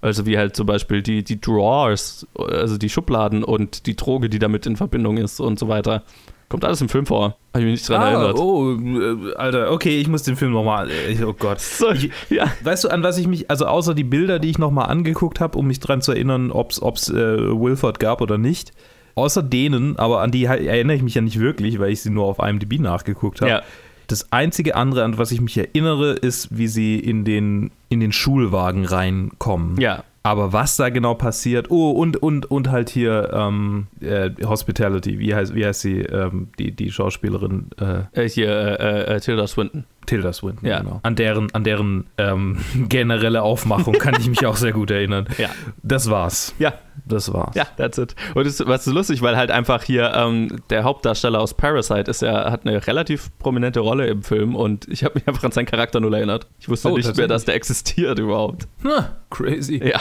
Also 0.02 0.28
wie 0.28 0.38
halt 0.38 0.56
zum 0.56 0.68
Beispiel 0.68 1.02
die, 1.02 1.24
die 1.24 1.42
Drawers, 1.42 2.28
also 2.36 2.78
die 2.78 2.90
Schubladen 2.90 3.44
und 3.44 3.88
die 3.88 3.96
Droge, 3.96 4.30
die 4.30 4.38
damit 4.38 4.68
in 4.68 4.76
Verbindung 4.76 5.18
ist 5.18 5.40
und 5.40 5.58
so 5.58 5.68
weiter. 5.68 6.04
Kommt 6.48 6.64
alles 6.64 6.80
im 6.82 6.90
Film 6.90 7.06
vor. 7.06 7.38
Habe 7.54 7.60
ich 7.60 7.64
mich 7.66 7.72
nicht 7.74 7.90
dran 7.90 8.02
Ah, 8.02 8.12
erinnert. 8.12 8.38
oh, 8.40 8.74
äh, 8.76 9.34
Alter, 9.36 9.72
okay, 9.72 10.00
ich 10.00 10.08
muss 10.08 10.24
den 10.24 10.36
Film 10.36 10.52
nochmal. 10.52 10.90
Oh 11.26 11.34
Gott. 11.34 11.60
So, 11.60 11.92
Ich- 11.92 12.12
ja. 12.30 12.46
Weißt 12.64 12.84
du, 12.84 12.90
an 12.90 13.02
was 13.04 13.18
ich 13.18 13.28
mich, 13.28 13.50
also 13.50 13.66
außer 13.66 13.94
die 13.96 14.04
Bilder, 14.04 14.38
die 14.40 14.50
ich 14.52 14.60
nochmal 14.60 14.88
angeguckt 14.90 15.40
habe, 15.40 15.58
um 15.58 15.66
mich 15.68 15.80
dran 15.80 16.02
zu 16.02 16.12
erinnern, 16.12 16.52
ob 16.52 16.72
es 16.72 17.10
äh, 17.10 17.14
Wilford 17.16 18.00
gab 18.00 18.22
oder 18.22 18.38
nicht, 18.38 18.74
außer 19.16 19.42
denen, 19.42 19.98
aber 19.98 20.22
an 20.22 20.30
die 20.32 20.44
erinnere 20.46 20.96
ich 20.96 21.02
mich 21.04 21.16
ja 21.16 21.22
nicht 21.22 21.40
wirklich, 21.40 21.80
weil 21.80 21.92
ich 21.92 22.02
sie 22.02 22.10
nur 22.12 22.26
auf 22.26 22.38
IMDb 22.40 22.80
nachgeguckt 22.80 23.42
habe. 23.42 23.50
Ja. 23.50 23.62
Das 24.08 24.32
einzige 24.32 24.76
andere, 24.76 25.04
an 25.04 25.18
was 25.18 25.32
ich 25.32 25.42
mich 25.42 25.58
erinnere, 25.58 26.12
ist, 26.12 26.56
wie 26.56 26.68
sie 26.68 27.00
in 27.00 27.26
den, 27.26 27.72
in 27.90 28.00
den 28.02 28.12
Schulwagen 28.12 28.86
reinkommen. 28.86 29.80
Ja. 29.82 30.04
Aber 30.26 30.54
was 30.54 30.76
da 30.76 30.90
genau 30.90 31.14
passiert, 31.14 31.70
oh, 31.70 31.92
und, 31.92 32.18
und, 32.18 32.50
und 32.50 32.72
halt 32.72 32.90
hier 32.90 33.30
ähm, 33.32 33.86
äh, 34.02 34.32
Hospitality, 34.44 35.20
wie 35.20 35.36
heißt, 35.36 35.54
wie 35.54 35.64
heißt 35.64 35.82
sie, 35.82 36.00
ähm, 36.00 36.48
die, 36.58 36.72
die 36.72 36.92
Schauspielerin 36.92 37.70
äh, 37.80 38.24
Äh, 38.24 38.28
hier, 38.28 38.50
äh, 38.50 39.16
äh, 39.16 39.20
Tilda 39.20 39.46
Swinton. 39.46 39.86
Tilda 40.06 40.34
Swinton, 40.34 40.68
Ja. 40.68 40.80
genau. 40.80 41.00
An 41.04 41.16
deren, 41.16 41.54
an 41.54 41.64
deren 41.64 42.06
ähm, 42.18 42.58
generelle 42.90 43.42
Aufmachung 43.42 43.94
kann 43.96 44.16
ich 44.20 44.28
mich 44.30 44.46
auch 44.46 44.56
sehr 44.56 44.72
gut 44.72 44.92
erinnern. 44.92 45.28
Ja. 45.38 45.50
Das 45.84 46.10
war's. 46.10 46.54
Ja, 46.60 46.74
Das 47.06 47.32
war's. 47.34 47.56
Ja, 47.56 47.66
that's 47.78 47.98
it. 47.98 48.16
Und 48.34 48.46
es 48.48 48.66
was 48.66 48.88
ist 48.88 48.94
lustig, 48.94 49.22
weil 49.22 49.36
halt 49.38 49.52
einfach 49.52 49.84
hier 49.84 50.14
ähm, 50.16 50.58
der 50.70 50.84
Hauptdarsteller 50.84 51.40
aus 51.40 51.54
Parasite 51.54 52.10
ist 52.10 52.22
ja, 52.22 52.52
hat 52.52 52.66
eine 52.66 52.86
relativ 52.88 53.30
prominente 53.40 53.80
Rolle 53.80 54.08
im 54.08 54.24
Film 54.24 54.56
und 54.56 54.88
ich 54.88 55.04
habe 55.04 55.16
mich 55.16 55.28
einfach 55.28 55.44
an 55.44 55.52
seinen 55.52 55.66
Charakter 55.66 56.00
null 56.00 56.14
erinnert. 56.14 56.48
Ich 56.60 56.70
wusste 56.70 56.90
Oh, 56.90 56.98
nicht 56.98 57.16
mehr, 57.18 57.28
dass 57.28 57.46
der 57.46 57.56
existiert 57.56 58.20
überhaupt. 58.20 58.68
Ha, 58.84 59.16
crazy. 59.30 59.82
Ja. 59.84 60.00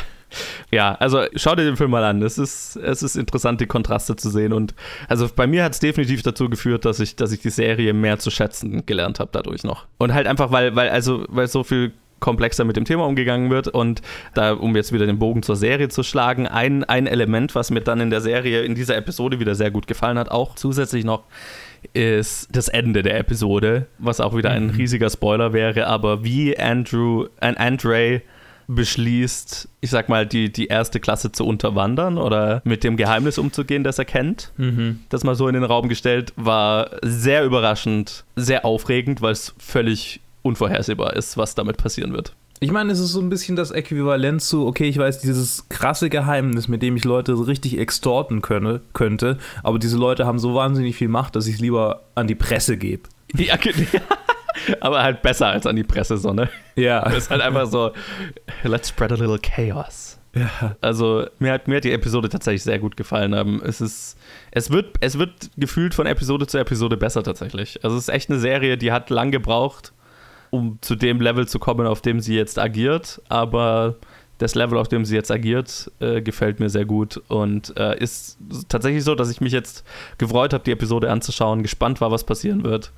Ja, 0.71 0.95
also 0.95 1.23
schau 1.35 1.55
dir 1.55 1.65
den 1.65 1.77
Film 1.77 1.91
mal 1.91 2.05
an. 2.05 2.23
Es 2.23 2.39
ist, 2.39 2.77
es 2.77 3.03
ist 3.03 3.17
interessant, 3.17 3.61
die 3.61 3.67
Kontraste 3.67 4.17
zu 4.17 4.31
sehen. 4.31 4.53
Und 4.53 4.75
also 5.09 5.29
bei 5.35 5.47
mir 5.47 5.65
hat 5.65 5.73
es 5.73 5.81
definitiv 5.81 6.23
dazu 6.23 6.49
geführt, 6.49 6.85
dass 6.85 7.01
ich, 7.01 7.17
dass 7.17 7.33
ich 7.33 7.41
die 7.41 7.51
Serie 7.51 7.93
mehr 7.93 8.19
zu 8.19 8.31
schätzen 8.31 8.87
gelernt 8.87 9.21
habe 9.21 9.31
dadurch 9.33 9.65
noch. 9.65 9.87
Und 9.99 10.15
halt 10.15 10.27
einfach, 10.27 10.51
weil, 10.51 10.75
weil, 10.77 10.89
also, 10.91 11.25
weil 11.29 11.47
so 11.49 11.65
viel 11.65 11.93
komplexer 12.25 12.65
mit 12.65 12.77
dem 12.77 12.87
Thema 12.87 13.07
umgegangen 13.07 13.51
wird. 13.51 13.69
Und 13.69 14.01
da, 14.33 14.55
um 14.55 14.75
jetzt 14.75 14.93
wieder 14.93 15.05
den 15.05 15.19
Bogen 15.19 15.43
zur 15.43 15.57
Serie 15.57 15.89
zu 15.89 16.03
schlagen, 16.03 16.47
ein, 16.47 16.83
ein 16.83 17.07
Element, 17.07 17.55
was 17.55 17.71
mir 17.71 17.83
dann 17.83 18.01
in 18.01 18.09
der 18.09 18.23
Serie, 18.23 18.63
in 18.63 18.75
dieser 18.75 18.97
Episode 18.97 19.41
wieder 19.41 19.55
sehr 19.55 19.71
gut 19.71 19.87
gefallen 19.87 20.19
hat, 20.19 20.31
auch 20.31 20.55
zusätzlich 20.55 21.05
noch, 21.05 21.25
ist 21.93 22.49
das 22.51 22.69
Ende 22.69 23.03
der 23.03 23.19
Episode, 23.19 23.89
was 23.99 24.21
auch 24.21 24.35
wieder 24.35 24.51
ein 24.51 24.69
mhm. 24.69 24.71
riesiger 24.71 25.11
Spoiler 25.11 25.53
wäre, 25.53 25.87
aber 25.87 26.25
wie 26.25 26.59
Andrew, 26.59 27.27
ein 27.41 27.59
Andre 27.59 28.23
beschließt, 28.67 29.69
ich 29.81 29.91
sag 29.91 30.09
mal, 30.09 30.27
die, 30.27 30.53
die 30.53 30.67
erste 30.67 31.01
Klasse 31.01 31.33
zu 31.33 31.47
unterwandern 31.47 32.19
oder 32.19 32.63
mit 32.65 32.85
dem 32.85 32.97
Geheimnis 32.97 33.39
umzugehen, 33.39 33.85
das 33.85 33.99
er 33.99 34.05
kennt. 34.05 34.53
Mhm. 34.57 35.01
Das 35.09 35.25
mal 35.25 35.35
so 35.35 35.49
in 35.49 35.55
den 35.55 35.65
Raum 35.65 35.89
gestellt, 35.89 36.33
war 36.37 36.91
sehr 37.03 37.45
überraschend, 37.45 38.25
sehr 38.37 38.65
aufregend, 38.65 39.23
weil 39.23 39.33
es 39.33 39.55
völlig 39.59 40.21
unvorhersehbar 40.43 41.15
ist, 41.15 41.37
was 41.37 41.55
damit 41.55 41.79
passieren 41.79 42.13
wird. 42.13 42.35
Ich 42.61 42.71
meine, 42.71 42.93
es 42.93 42.99
ist 42.99 43.13
so 43.13 43.21
ein 43.21 43.29
bisschen 43.29 43.57
das 43.57 43.73
Äquivalent 43.73 44.41
zu, 44.41 44.67
okay, 44.67 44.89
ich 44.89 44.97
weiß 44.97 45.21
dieses 45.21 45.69
krasse 45.69 46.09
Geheimnis, 46.09 46.69
mit 46.69 46.83
dem 46.83 46.97
ich 46.97 47.05
Leute 47.05 47.37
so 47.37 47.43
richtig 47.43 47.79
extorten 47.79 48.43
könne, 48.43 48.81
könnte, 48.93 49.39
aber 49.63 49.79
diese 49.79 49.99
Leute 49.99 50.25
haben 50.25 50.39
so 50.39 50.55
wahnsinnig 50.55 50.97
viel 50.97 51.09
Macht, 51.09 51.37
dass 51.37 51.47
ich 51.47 51.57
es 51.57 51.61
lieber 51.61 52.05
an 52.15 52.27
die 52.27 52.35
Presse 52.35 52.77
gebe. 52.77 53.03
Ja, 53.37 53.57
aber 54.81 55.03
halt 55.03 55.23
besser 55.23 55.49
als 55.49 55.67
an 55.67 55.77
die 55.77 55.83
Presse, 55.83 56.17
so, 56.17 56.33
ne? 56.33 56.49
Ja. 56.77 57.03
Das 57.03 57.25
ist 57.25 57.31
halt 57.31 57.43
einfach 57.43 57.67
so, 57.67 57.91
let's 58.69 58.89
spread 58.89 59.13
a 59.13 59.17
little 59.17 59.39
chaos. 59.39 60.19
Ja. 60.35 60.77
Also 60.81 61.27
mir 61.39 61.53
hat, 61.53 61.69
mir 61.69 61.77
hat 61.77 61.85
die 61.85 61.93
Episode 61.93 62.29
tatsächlich 62.29 62.63
sehr 62.63 62.79
gut 62.79 62.97
gefallen. 62.97 63.33
Ähm, 63.33 63.63
es 63.65 63.81
ist, 63.81 64.19
es 64.51 64.71
wird, 64.71 64.97
es 65.01 65.19
wird 65.19 65.51
gefühlt 65.57 65.95
von 65.95 66.07
Episode 66.07 66.47
zu 66.47 66.59
Episode 66.59 66.97
besser 66.97 67.23
tatsächlich. 67.23 67.85
Also 67.85 67.97
es 67.97 68.05
ist 68.05 68.15
echt 68.15 68.31
eine 68.31 68.41
Serie, 68.41 68.77
die 68.77 68.91
hat 68.91 69.11
lang 69.11 69.31
gebraucht, 69.31 69.93
um 70.51 70.79
zu 70.81 70.97
dem 70.97 71.21
Level 71.21 71.47
zu 71.47 71.59
kommen, 71.59 71.87
auf 71.87 72.01
dem 72.01 72.21
sie 72.21 72.35
jetzt 72.35 72.59
agiert. 72.59 73.23
Aber 73.29 73.97
das 74.39 74.57
Level, 74.57 74.79
auf 74.79 74.89
dem 74.89 75.05
sie 75.05 75.15
jetzt 75.15 75.31
agiert, 75.31 75.93
äh, 76.01 76.21
gefällt 76.21 76.59
mir 76.59 76.69
sehr 76.69 76.85
gut 76.85 77.23
und 77.29 77.77
äh, 77.77 77.97
ist 77.99 78.39
tatsächlich 78.69 79.05
so, 79.05 79.15
dass 79.15 79.31
ich 79.31 79.41
mich 79.41 79.53
jetzt 79.53 79.85
gefreut 80.19 80.53
habe, 80.53 80.65
die 80.65 80.73
Episode 80.73 81.11
anzuschauen, 81.13 81.63
gespannt 81.63 82.01
war, 82.01 82.11
was 82.11 82.25
passieren 82.25 82.65
wird 82.65 82.93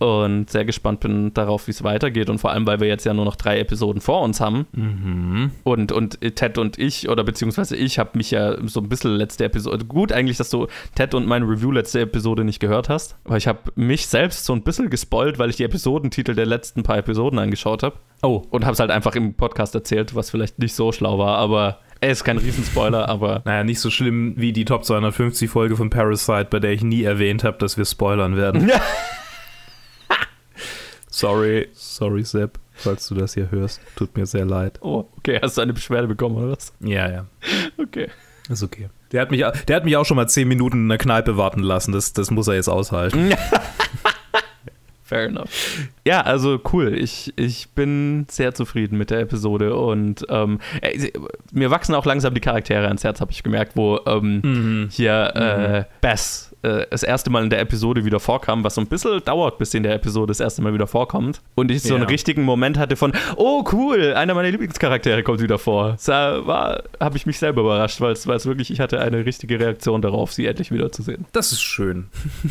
und 0.00 0.48
sehr 0.48 0.64
gespannt 0.64 1.00
bin 1.00 1.34
darauf, 1.34 1.66
wie 1.66 1.72
es 1.72 1.84
weitergeht. 1.84 2.30
Und 2.30 2.38
vor 2.38 2.50
allem, 2.52 2.66
weil 2.66 2.80
wir 2.80 2.88
jetzt 2.88 3.04
ja 3.04 3.12
nur 3.12 3.26
noch 3.26 3.36
drei 3.36 3.60
Episoden 3.60 4.00
vor 4.00 4.22
uns 4.22 4.40
haben. 4.40 4.66
Mhm. 4.72 5.50
Und, 5.62 5.92
und 5.92 6.18
Ted 6.36 6.56
und 6.56 6.78
ich, 6.78 7.10
oder 7.10 7.22
beziehungsweise 7.22 7.76
ich, 7.76 7.98
habe 7.98 8.16
mich 8.16 8.30
ja 8.30 8.56
so 8.66 8.80
ein 8.80 8.88
bisschen 8.88 9.14
letzte 9.14 9.44
Episode. 9.44 9.84
Gut, 9.84 10.10
eigentlich, 10.10 10.38
dass 10.38 10.48
du 10.48 10.68
Ted 10.94 11.12
und 11.12 11.26
mein 11.26 11.42
Review 11.42 11.70
letzte 11.70 12.00
Episode 12.00 12.44
nicht 12.44 12.60
gehört 12.60 12.88
hast. 12.88 13.18
Aber 13.24 13.36
ich 13.36 13.46
habe 13.46 13.58
mich 13.74 14.06
selbst 14.06 14.46
so 14.46 14.54
ein 14.54 14.62
bisschen 14.62 14.88
gespoilt, 14.88 15.38
weil 15.38 15.50
ich 15.50 15.56
die 15.56 15.64
Episodentitel 15.64 16.34
der 16.34 16.46
letzten 16.46 16.82
paar 16.82 16.96
Episoden 16.96 17.38
angeschaut 17.38 17.82
habe. 17.82 17.96
Oh. 18.22 18.42
Und 18.48 18.64
habe 18.64 18.72
es 18.72 18.80
halt 18.80 18.90
einfach 18.90 19.14
im 19.16 19.34
Podcast 19.34 19.74
erzählt, 19.74 20.14
was 20.14 20.30
vielleicht 20.30 20.58
nicht 20.58 20.74
so 20.74 20.92
schlau 20.92 21.18
war, 21.18 21.36
aber. 21.36 21.80
Er 22.00 22.12
ist 22.12 22.24
kein 22.24 22.38
Riesenspoiler, 22.38 23.06
aber. 23.10 23.42
Naja, 23.44 23.64
nicht 23.64 23.80
so 23.80 23.90
schlimm 23.90 24.32
wie 24.38 24.54
die 24.54 24.64
Top 24.64 24.86
250 24.86 25.50
Folge 25.50 25.76
von 25.76 25.90
Parasite, 25.90 26.46
bei 26.48 26.58
der 26.58 26.72
ich 26.72 26.82
nie 26.82 27.02
erwähnt 27.02 27.44
habe, 27.44 27.58
dass 27.58 27.76
wir 27.76 27.84
spoilern 27.84 28.38
werden. 28.38 28.66
Ja. 28.66 28.80
Sorry, 31.10 31.68
sorry, 31.72 32.24
Sepp, 32.24 32.58
falls 32.74 33.08
du 33.08 33.14
das 33.14 33.34
hier 33.34 33.50
hörst. 33.50 33.80
Tut 33.96 34.16
mir 34.16 34.26
sehr 34.26 34.44
leid. 34.44 34.78
Oh, 34.80 35.06
okay. 35.18 35.40
Hast 35.42 35.58
du 35.58 35.62
eine 35.62 35.72
Beschwerde 35.72 36.06
bekommen, 36.06 36.36
oder 36.36 36.52
was? 36.52 36.72
Ja, 36.80 37.10
ja. 37.10 37.26
Okay. 37.78 38.08
Ist 38.48 38.62
okay. 38.62 38.88
Der 39.12 39.22
hat 39.22 39.30
mich, 39.30 39.44
der 39.68 39.76
hat 39.76 39.84
mich 39.84 39.96
auch 39.96 40.04
schon 40.04 40.16
mal 40.16 40.28
zehn 40.28 40.46
Minuten 40.46 40.84
in 40.84 40.88
der 40.88 40.98
Kneipe 40.98 41.36
warten 41.36 41.60
lassen. 41.60 41.92
Das, 41.92 42.12
das 42.12 42.30
muss 42.30 42.46
er 42.48 42.54
jetzt 42.54 42.68
aushalten. 42.68 43.34
Fair 45.02 45.26
enough. 45.26 45.88
Ja, 46.06 46.22
also 46.22 46.58
cool. 46.72 46.96
Ich, 46.96 47.32
ich 47.36 47.70
bin 47.70 48.26
sehr 48.30 48.54
zufrieden 48.54 48.96
mit 48.96 49.10
der 49.10 49.20
Episode 49.20 49.74
und 49.76 50.24
ähm, 50.28 50.58
äh, 50.80 51.10
mir 51.52 51.70
wachsen 51.70 51.94
auch 51.94 52.06
langsam 52.06 52.34
die 52.34 52.40
Charaktere 52.40 52.86
ans 52.86 53.04
Herz, 53.04 53.20
habe 53.20 53.32
ich 53.32 53.42
gemerkt, 53.42 53.76
wo 53.76 54.00
ähm, 54.06 54.40
mhm. 54.42 54.88
hier 54.90 55.32
äh, 55.34 55.80
mhm. 55.80 55.84
Bess 56.00 56.50
äh, 56.62 56.86
das 56.90 57.02
erste 57.02 57.30
Mal 57.30 57.44
in 57.44 57.50
der 57.50 57.60
Episode 57.60 58.04
wieder 58.04 58.20
vorkam, 58.20 58.64
was 58.64 58.74
so 58.74 58.80
ein 58.80 58.86
bisschen 58.86 59.22
dauert, 59.24 59.58
bis 59.58 59.70
sie 59.70 59.78
in 59.78 59.82
der 59.82 59.94
Episode 59.94 60.28
das 60.28 60.40
erste 60.40 60.62
Mal 60.62 60.74
wieder 60.74 60.86
vorkommt. 60.86 61.40
Und 61.54 61.70
ich 61.70 61.82
so 61.82 61.90
ja. 61.90 61.96
einen 61.96 62.06
richtigen 62.08 62.42
Moment 62.42 62.78
hatte 62.78 62.96
von, 62.96 63.12
oh 63.36 63.64
cool, 63.72 64.14
einer 64.14 64.34
meiner 64.34 64.50
Lieblingscharaktere 64.50 65.22
kommt 65.22 65.40
wieder 65.40 65.58
vor. 65.58 65.96
Da 66.04 66.46
war, 66.46 66.82
habe 67.00 67.16
ich 67.16 67.24
mich 67.24 67.38
selber 67.38 67.62
überrascht, 67.62 68.00
weil 68.00 68.12
es 68.12 68.26
wirklich, 68.26 68.70
ich 68.70 68.80
hatte 68.80 69.00
eine 69.00 69.24
richtige 69.24 69.58
Reaktion 69.58 70.02
darauf, 70.02 70.32
sie 70.32 70.46
endlich 70.46 70.70
wiederzusehen. 70.70 71.24
Das 71.32 71.52
ist 71.52 71.62
schön. 71.62 72.08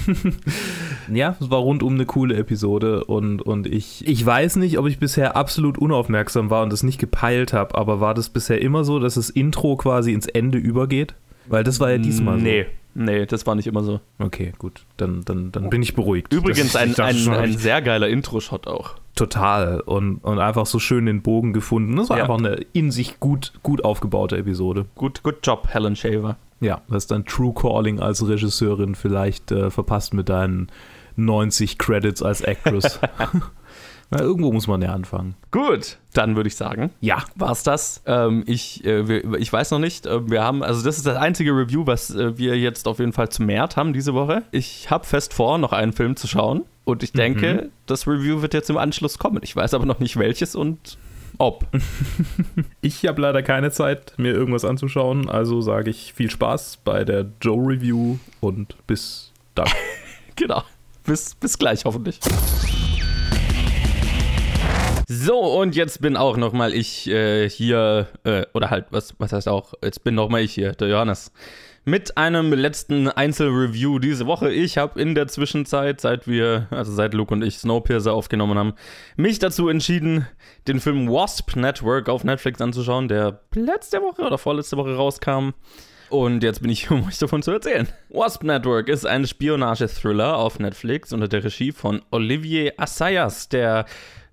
ja, 1.14 1.36
es 1.40 1.52
war 1.52 1.60
rundum 1.60 1.94
eine 1.94 2.06
coole 2.06 2.36
Episode 2.36 3.04
und, 3.04 3.39
und 3.42 3.68
ich, 3.68 4.08
ich 4.08 4.26
weiß 4.26 4.58
nicht, 4.58 4.78
ob 4.78 4.88
ich 4.88 5.00
bisher 5.00 5.36
absolut 5.36 5.78
unaufmerksam 5.78 6.50
war 6.50 6.64
und 6.64 6.72
das 6.72 6.84
nicht 6.84 7.00
gepeilt 7.00 7.54
habe, 7.54 7.76
aber 7.76 8.00
war 8.00 8.14
das 8.14 8.30
bisher 8.30 8.62
immer 8.62 8.84
so, 8.84 9.00
dass 9.00 9.16
das 9.16 9.30
Intro 9.30 9.76
quasi 9.76 10.14
ins 10.14 10.28
Ende 10.28 10.58
übergeht? 10.58 11.16
Weil 11.48 11.64
das 11.64 11.80
war 11.80 11.92
ja 11.92 11.98
diesmal 11.98 12.38
so. 12.38 12.44
Nee, 12.44 12.68
Nee, 12.96 13.26
das 13.26 13.46
war 13.46 13.56
nicht 13.56 13.68
immer 13.68 13.84
so. 13.84 14.02
Okay, 14.18 14.52
gut. 14.58 14.84
Dann, 14.98 15.24
dann, 15.24 15.52
dann 15.52 15.70
bin 15.70 15.82
ich 15.82 15.94
beruhigt. 15.94 16.34
Übrigens 16.34 16.76
ein, 16.76 16.96
ein, 17.00 17.30
ein 17.30 17.58
sehr 17.58 17.82
geiler 17.82 18.10
Intro-Shot 18.10 18.68
auch. 18.68 18.96
Total. 19.16 19.80
Und, 19.82 20.18
und 20.18 20.40
einfach 20.40 20.66
so 20.66 20.80
schön 20.80 21.06
den 21.06 21.22
Bogen 21.22 21.54
gefunden. 21.54 21.96
Das 21.96 22.10
war 22.10 22.18
ja. 22.18 22.24
einfach 22.24 22.40
eine 22.40 22.60
in 22.74 22.92
sich 22.92 23.20
gut, 23.20 23.54
gut 23.64 23.86
aufgebaute 23.86 24.38
Episode. 24.38 24.86
Gut, 24.96 25.24
good 25.24 25.38
job, 25.44 25.68
Helen 25.72 25.96
Shaver. 25.96 26.38
Ja, 26.62 26.82
das 26.90 27.04
ist 27.04 27.12
dann 27.12 27.26
True 27.26 27.54
Calling 27.54 28.00
als 28.00 28.28
Regisseurin 28.28 28.96
vielleicht 28.96 29.52
äh, 29.52 29.70
verpasst 29.70 30.14
mit 30.14 30.28
deinen 30.28 30.68
90 31.26 31.78
Credits 31.78 32.22
als 32.22 32.42
Actress. 32.42 33.00
Na, 34.12 34.22
irgendwo 34.22 34.52
muss 34.52 34.66
man 34.66 34.82
ja 34.82 34.92
anfangen. 34.92 35.36
Gut, 35.52 35.98
dann 36.14 36.36
würde 36.36 36.48
ich 36.48 36.56
sagen, 36.56 36.90
ja, 37.00 37.24
war's 37.36 37.62
das. 37.62 38.02
Ähm, 38.08 38.44
ich, 38.48 38.84
äh, 38.84 39.08
wir, 39.08 39.36
ich 39.36 39.54
weiß 39.54 39.70
noch 39.70 39.78
nicht. 39.78 40.08
Äh, 40.08 40.32
wir 40.32 40.44
haben, 40.44 40.64
also 40.64 40.84
das 40.84 40.98
ist 40.98 41.06
das 41.06 41.16
einzige 41.16 41.52
Review, 41.52 41.86
was 41.86 42.10
äh, 42.16 42.36
wir 42.36 42.58
jetzt 42.58 42.88
auf 42.88 42.98
jeden 42.98 43.14
Fall 43.14 43.30
zu 43.30 43.44
März 43.44 43.78
haben 43.78 43.94
diese 43.94 44.16
Woche. 44.16 44.42
Ich 44.50 44.90
habe 44.90 45.06
fest 45.06 45.36
vor, 45.36 45.60
noch 45.60 45.74
einen 45.74 45.94
Film 45.94 46.16
zu 46.16 46.28
schauen. 46.28 46.64
Und 46.86 47.04
ich 47.04 47.12
denke, 47.12 47.54
mhm. 47.54 47.72
das 47.86 48.08
Review 48.08 48.42
wird 48.42 48.56
jetzt 48.56 48.72
im 48.72 48.78
Anschluss 48.78 49.20
kommen. 49.20 49.42
Ich 49.44 49.56
weiß 49.56 49.76
aber 49.76 49.86
noch 49.86 50.00
nicht 50.00 50.18
welches 50.18 50.56
und 50.56 50.98
ob. 51.38 51.68
ich 52.82 53.06
habe 53.06 53.22
leider 53.22 53.44
keine 53.44 53.70
Zeit, 53.70 54.14
mir 54.18 54.34
irgendwas 54.34 54.66
anzuschauen. 54.66 55.30
Also 55.30 55.62
sage 55.62 55.92
ich 55.92 56.14
viel 56.14 56.32
Spaß 56.32 56.80
bei 56.84 57.04
der 57.04 57.28
Joe 57.42 57.64
Review 57.64 58.18
und 58.40 58.76
bis 58.88 59.32
dann. 59.54 59.70
genau. 60.36 60.64
Bis, 61.10 61.34
bis 61.34 61.58
gleich 61.58 61.86
hoffentlich. 61.86 62.20
So, 65.08 65.40
und 65.40 65.76
jetzt 65.76 66.04
bin 66.04 66.16
auch 66.16 66.38
nochmal 66.38 66.72
ich 66.72 67.08
äh, 67.10 67.50
hier, 67.50 68.10
äh, 68.26 68.46
oder 68.54 68.70
halt, 68.70 68.86
was, 68.92 69.16
was 69.18 69.34
heißt 69.34 69.48
auch, 69.48 69.74
jetzt 69.84 70.04
bin 70.04 70.14
nochmal 70.14 70.42
ich 70.42 70.54
hier, 70.54 70.74
der 70.74 70.88
Johannes. 70.88 71.32
Mit 71.84 72.16
einem 72.16 72.54
letzten 72.54 73.08
Einzelreview 73.08 73.98
diese 73.98 74.28
Woche. 74.28 74.54
Ich 74.54 74.78
habe 74.78 75.02
in 75.02 75.16
der 75.16 75.28
Zwischenzeit, 75.28 76.00
seit 76.00 76.28
wir, 76.28 76.68
also 76.70 76.92
seit 76.92 77.16
Luke 77.16 77.34
und 77.34 77.44
ich 77.44 77.58
Snowpiercer 77.58 78.14
aufgenommen 78.14 78.60
haben, 78.60 78.74
mich 79.18 79.40
dazu 79.40 79.68
entschieden, 79.68 80.28
den 80.68 80.80
Film 80.80 81.10
Wasp 81.10 81.56
Network 81.56 82.08
auf 82.08 82.24
Netflix 82.24 82.62
anzuschauen, 82.62 83.08
der 83.08 83.42
letzte 83.56 84.04
Woche 84.04 84.22
oder 84.22 84.38
vorletzte 84.38 84.78
Woche 84.78 84.96
rauskam. 84.96 85.54
Und 86.10 86.44
jetzt 86.44 86.62
bin 86.62 86.72
ich 86.72 86.88
hier, 86.88 86.98
um 86.98 87.08
euch 87.08 87.20
davon 87.20 87.44
zu 87.44 87.52
erzählen. 87.52 87.88
Wasp 88.10 88.44
Network 88.44 88.90
ist 88.90 89.06
ein 89.06 89.28
Spionage-Thriller 89.28 90.38
auf 90.38 90.60
Netflix 90.60 91.14
unter 91.14 91.28
der 91.28 91.44
Regie 91.44 91.72
von 91.72 92.02
Olivier 92.12 92.74
Assayas, 92.78 93.50
der 93.50 93.86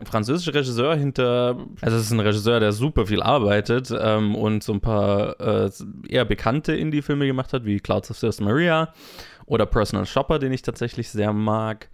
französische 0.05 0.55
Regisseur 0.55 0.97
hinter, 0.97 1.57
also 1.81 1.97
es 1.97 2.05
ist 2.05 2.13
ein 2.13 2.21
Regisseur, 2.21 2.61
der 2.61 2.73
super 2.73 3.07
viel 3.07 3.23
arbeitet 3.23 3.93
ähm, 3.99 4.35
und 4.35 4.63
so 4.63 4.73
ein 4.73 4.81
paar 4.81 5.41
äh, 5.41 5.71
eher 6.09 6.25
bekannte 6.25 6.75
Indie-Filme 6.75 7.27
gemacht 7.27 7.53
hat, 7.53 7.65
wie 7.65 7.81
Clouds 7.81 8.11
of 8.11 8.19
Sister 8.19 8.45
Maria 8.45 8.93
oder 9.47 9.65
Personal 9.67 10.07
Shopper, 10.07 10.39
den 10.39 10.53
ich 10.53 10.63
tatsächlich 10.63 11.09
sehr 11.11 11.33
mag. 11.33 11.89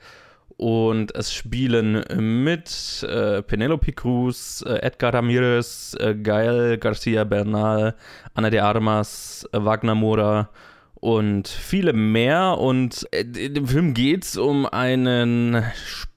Und 0.62 1.12
es 1.16 1.34
spielen 1.34 2.04
mit 2.20 3.02
äh, 3.02 3.42
Penelope 3.42 3.90
Cruz, 3.90 4.62
äh, 4.64 4.74
Edgar 4.74 5.12
Ramirez, 5.12 5.96
äh, 5.98 6.14
Gael 6.14 6.78
Garcia 6.78 7.24
Bernal, 7.24 7.96
Ana 8.34 8.48
de 8.48 8.60
Armas, 8.60 9.44
äh, 9.50 9.58
Wagner 9.64 9.96
Mora 9.96 10.50
und 10.94 11.48
viele 11.48 11.92
mehr. 11.92 12.58
Und 12.58 13.08
äh, 13.10 13.22
in 13.22 13.54
dem 13.54 13.66
Film 13.66 13.92
geht 13.92 14.22
es 14.22 14.36
um 14.36 14.64
einen, 14.64 15.64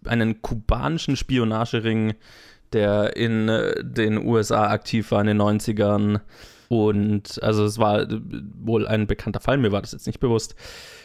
einen 0.05 0.43
kubanischen 0.43 1.15
Spionagering, 1.15 2.13
der 2.71 3.15
in 3.17 3.49
äh, 3.49 3.84
den 3.84 4.27
USA 4.27 4.67
aktiv 4.67 5.10
war 5.10 5.21
in 5.21 5.27
den 5.27 5.41
90ern. 5.41 6.19
Und 6.67 7.41
also 7.41 7.65
es 7.65 7.79
war 7.79 8.01
äh, 8.01 8.19
wohl 8.63 8.88
ein 8.88 9.08
bekannter 9.08 9.39
Fall, 9.39 9.58
mir 9.58 9.71
war 9.71 9.81
das 9.81 9.93
jetzt 9.93 10.05
nicht 10.05 10.19
bewusst, 10.19 10.55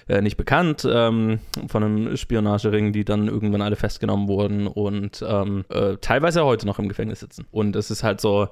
äh, 0.08 0.20
nicht 0.20 0.36
bekannt, 0.36 0.86
ähm, 0.90 1.40
von 1.68 1.82
einem 1.82 2.16
Spionagering, 2.16 2.92
die 2.92 3.04
dann 3.04 3.28
irgendwann 3.28 3.62
alle 3.62 3.76
festgenommen 3.76 4.28
wurden 4.28 4.66
und 4.66 5.24
ähm, 5.26 5.64
äh, 5.68 5.96
teilweise 6.00 6.44
heute 6.44 6.66
noch 6.66 6.78
im 6.78 6.88
Gefängnis 6.88 7.20
sitzen. 7.20 7.46
Und 7.50 7.76
es 7.76 7.90
ist 7.90 8.02
halt 8.02 8.20
so, 8.20 8.48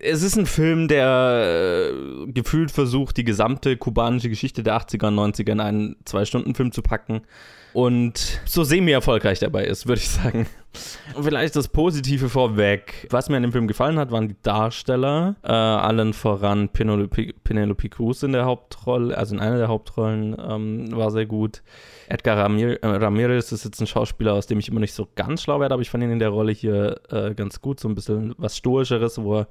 es 0.00 0.22
ist 0.22 0.36
ein 0.36 0.46
Film, 0.46 0.88
der 0.88 1.90
äh, 1.90 2.32
gefühlt 2.32 2.70
versucht, 2.70 3.16
die 3.16 3.24
gesamte 3.24 3.76
kubanische 3.76 4.28
Geschichte 4.28 4.62
der 4.62 4.78
80er 4.78 5.08
und 5.08 5.34
90er 5.34 5.52
in 5.52 5.60
einen 5.60 5.96
Zwei-Stunden-Film 6.04 6.72
zu 6.72 6.82
packen 6.82 7.22
und 7.72 8.40
so 8.46 8.64
semi-erfolgreich 8.64 9.38
dabei 9.38 9.64
ist, 9.64 9.86
würde 9.86 10.00
ich 10.00 10.08
sagen. 10.08 10.46
Vielleicht 11.20 11.56
das 11.56 11.68
Positive 11.68 12.28
vorweg. 12.28 13.06
Was 13.10 13.28
mir 13.28 13.36
an 13.36 13.42
dem 13.42 13.52
Film 13.52 13.66
gefallen 13.66 13.98
hat, 13.98 14.10
waren 14.10 14.28
die 14.28 14.36
Darsteller. 14.42 15.36
Äh, 15.42 15.52
allen 15.52 16.12
voran 16.12 16.68
Penelope, 16.68 17.32
Penelope 17.44 17.88
Cruz 17.88 18.22
in 18.22 18.32
der 18.32 18.44
Hauptrolle, 18.44 19.16
also 19.16 19.34
in 19.34 19.40
einer 19.40 19.58
der 19.58 19.68
Hauptrollen, 19.68 20.36
ähm, 20.38 20.96
war 20.96 21.10
sehr 21.10 21.26
gut. 21.26 21.62
Edgar 22.08 22.38
Ramir 22.38 22.82
äh, 22.82 22.86
Ramirez 22.86 23.52
ist 23.52 23.64
jetzt 23.64 23.80
ein 23.80 23.86
Schauspieler, 23.86 24.34
aus 24.34 24.46
dem 24.46 24.58
ich 24.58 24.68
immer 24.68 24.80
nicht 24.80 24.94
so 24.94 25.08
ganz 25.14 25.42
schlau 25.42 25.60
werde, 25.60 25.74
aber 25.74 25.82
ich 25.82 25.90
fand 25.90 26.04
ihn 26.04 26.10
in 26.10 26.18
der 26.18 26.28
Rolle 26.30 26.52
hier 26.52 27.00
äh, 27.10 27.34
ganz 27.34 27.60
gut. 27.60 27.80
So 27.80 27.88
ein 27.88 27.94
bisschen 27.94 28.34
was 28.36 28.56
Stoischeres, 28.56 29.20
wo 29.22 29.38
er 29.38 29.48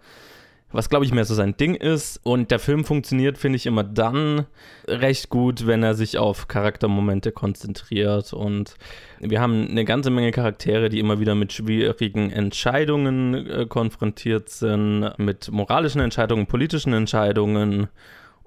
was 0.71 0.89
glaube 0.89 1.06
ich 1.06 1.13
mehr 1.13 1.25
so 1.25 1.34
sein 1.34 1.56
Ding 1.58 1.75
ist. 1.75 2.19
Und 2.23 2.51
der 2.51 2.60
Film 2.60 2.84
funktioniert, 2.84 3.38
finde 3.38 3.58
ich, 3.58 3.65
immer 3.65 3.84
dann 3.84 4.45
recht 4.88 5.30
gut, 5.30 5.65
wenn 5.67 5.84
er 5.84 5.95
sich 5.95 6.17
auf 6.17 6.47
Charaktermomente 6.47 7.32
konzentriert. 7.32 8.34
Und 8.34 8.75
wir 9.19 9.41
haben 9.41 9.67
eine 9.69 9.86
ganze 9.86 10.10
Menge 10.10 10.32
Charaktere, 10.32 10.89
die 10.89 10.99
immer 10.99 11.19
wieder 11.19 11.36
mit 11.36 11.54
schwierigen 11.54 12.32
Entscheidungen 12.32 13.49
äh, 13.49 13.65
konfrontiert 13.67 14.49
sind, 14.49 15.13
mit 15.17 15.51
moralischen 15.51 16.01
Entscheidungen, 16.01 16.47
politischen 16.47 16.93
Entscheidungen. 16.93 17.88